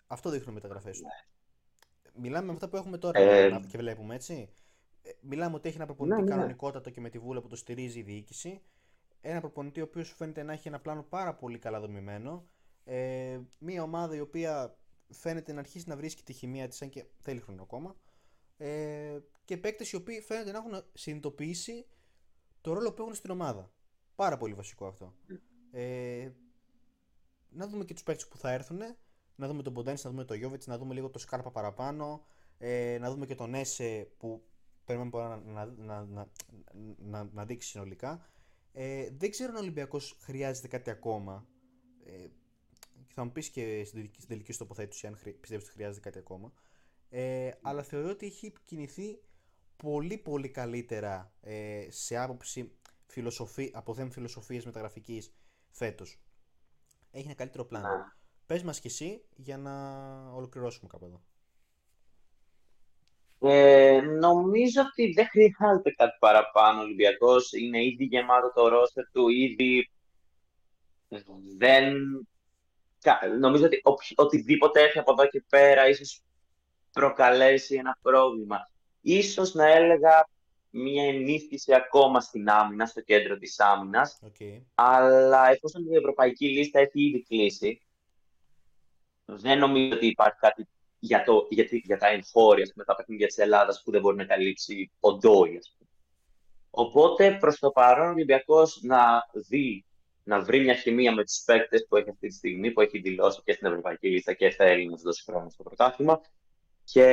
[0.08, 1.08] Αυτό δείχνουν οι μεταγραφές του.
[2.14, 3.60] Μιλάμε με αυτά που έχουμε τώρα ε...
[3.68, 4.50] και βλέπουμε έτσι.
[5.02, 6.30] Ε, μιλάμε ότι έχει ένα προπονητή ναι, ναι.
[6.30, 8.62] κανονικότατο και με τη βούλα που το στηρίζει η διοίκηση
[9.26, 12.48] ένα προπονητή ο οποίος φαίνεται να έχει ένα πλάνο πάρα πολύ καλά δομημένο.
[12.84, 14.78] Ε, μια ομάδα η οποία
[15.10, 17.96] φαίνεται να αρχίσει να βρίσκει τη χημεία της, αν και θέλει χρόνο ακόμα.
[18.58, 21.86] Ε, και παίκτες οι οποίοι φαίνεται να έχουν συνειδητοποιήσει
[22.62, 23.72] το ρόλο που έχουν στην ομάδα.
[24.16, 25.14] Πάρα πολύ βασικό αυτό.
[25.72, 26.32] Ε,
[27.50, 28.80] να δούμε και τους παίκτες που θα έρθουν.
[29.36, 32.26] Να δούμε τον Ποντένс, να δούμε τον Γιώβετ, να δούμε λίγο το Σκάρπα παραπάνω.
[32.58, 34.44] Ε, να δούμε και τον Έσε που
[34.86, 36.28] περιμένουμε να, να, να, να,
[36.98, 38.26] να, να δείξει συνολικά.
[38.72, 41.48] Ε, δεν ξέρω αν ο Ολυμπιακός χρειάζεται κάτι ακόμα.
[42.06, 42.28] Ε,
[43.14, 46.54] θα μου πεις και στην τελική σου τοποθέτηση αν πιστεύεις ότι χρειάζεται κάτι ακόμα.
[47.10, 49.20] Ε, αλλά θεωρώ ότι έχει κινηθεί
[49.76, 52.72] πολύ πολύ καλύτερα ε, σε άποψη
[53.06, 55.36] φιλοσοφή, από θέμα φιλοσοφίας μεταγραφικής
[55.72, 56.22] φέτος.
[57.12, 57.88] Έχει ένα καλύτερο πλάνο.
[58.48, 58.56] Ναι.
[58.56, 59.72] Πες μας και εσύ για να
[60.34, 61.22] ολοκληρώσουμε κάπου εδώ.
[63.46, 66.80] Ε, νομίζω ότι δεν χρειάζεται κάτι παραπάνω.
[66.80, 69.90] Ο Ολυμπιακός είναι ήδη γεμάτο το ρόστερ του, ήδη
[71.58, 71.94] δεν.
[73.40, 73.82] Νομίζω ότι
[74.16, 76.22] οτιδήποτε έρθει από εδώ και πέρα ίσως
[76.92, 78.58] προκαλέσει ένα πρόβλημα.
[79.02, 80.28] Ίσως να έλεγα
[80.70, 84.20] μια ενίσχυση ακόμα στην άμυνα, στο κέντρο της άμυνας.
[84.26, 84.62] Okay.
[84.76, 87.82] Αλλά εφόσον η ευρωπαϊκή λίστα έχει ήδη κλείσει,
[89.26, 90.68] δεν νομίζω ότι υπάρχει κάτι
[91.00, 94.26] για, το, για, για τα εγχώρια, με τα παιχνίδια της Ελλάδας που δεν μπορεί να
[94.26, 95.60] καλύψει ο Ντόι.
[96.70, 99.00] Οπότε προς το παρόν ο Ολυμπιακός να
[99.48, 99.86] δει,
[100.24, 103.42] να βρει μια χημεία με τους παίκτες που έχει αυτή τη στιγμή, που έχει δηλώσει
[103.44, 106.22] και στην Ευρωπαϊκή Λίστα και θέλει να τους δώσει χρόνο στο πρωτάθλημα.
[106.84, 107.04] Και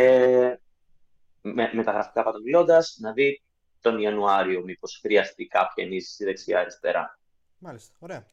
[1.41, 3.43] με, με τα γραφικά πατομιλώντα, να δει
[3.81, 7.19] τον Ιανουάριο μήπως χρειαστεί κάποια ενίσχυση δεξιά-αριστερά.
[7.59, 7.95] Μάλιστα.
[7.99, 8.27] Ωραία.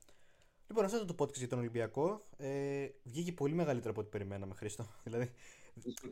[0.68, 2.28] Λοιπόν, αυτό ήταν το podcast για τον Ολυμπιακό.
[2.38, 4.86] Ε, βγήκε πολύ μεγαλύτερο από ό,τι περιμέναμε, Χρήστο.
[5.04, 5.32] δηλαδή,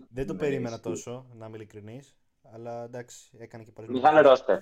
[0.10, 2.18] δεν το ναι, περίμενα τόσο, να είμαι ειλικρινής.
[2.42, 3.90] Αλλά εντάξει, έκανε και πολύ.
[3.90, 4.60] Μεγάλο ρόστερ.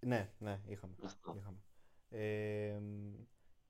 [0.00, 0.94] Ναι, ναι, είχαμε.
[1.36, 1.58] είχαμε.
[2.08, 2.80] Ε,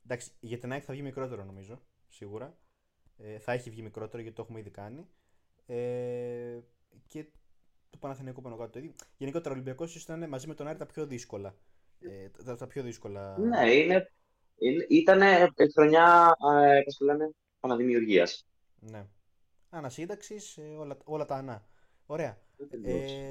[0.04, 2.58] εντάξει, για την ΑΕΚ θα βγει μικρότερο νομίζω, σίγουρα.
[3.16, 5.08] Ε, θα έχει βγει μικρότερο γιατί το έχουμε ήδη κάνει.
[5.66, 6.58] Ε,
[7.06, 7.26] και
[7.90, 8.80] το Παναθηναϊκού πάνω κάτω.
[9.16, 11.56] Γενικότερα ο Ολυμπιακός ήταν μαζί με τον Άρη τα πιο δύσκολα.
[12.00, 13.38] Ε, τα, τα, πιο δύσκολα.
[13.38, 14.12] Ναι, είναι, είναι,
[14.88, 15.20] ήταν
[15.72, 17.30] χρονιά, ε, πώς το λένε,
[17.60, 18.46] αναδημιουργίας.
[18.80, 19.06] Ναι.
[19.70, 21.66] Ανασύνταξης, ε, όλα, όλα τα ανά.
[22.06, 22.38] Ωραία.
[22.82, 23.28] Ε,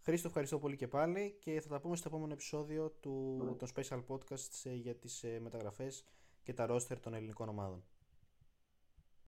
[0.00, 3.52] Χρήστο, ευχαριστώ πολύ και πάλι και θα τα πούμε στο επόμενο επεισόδιο του, ναι.
[3.52, 6.04] των Special Podcasts για τις ε, μεταγραφές
[6.42, 7.84] και τα roster των ελληνικών ομάδων.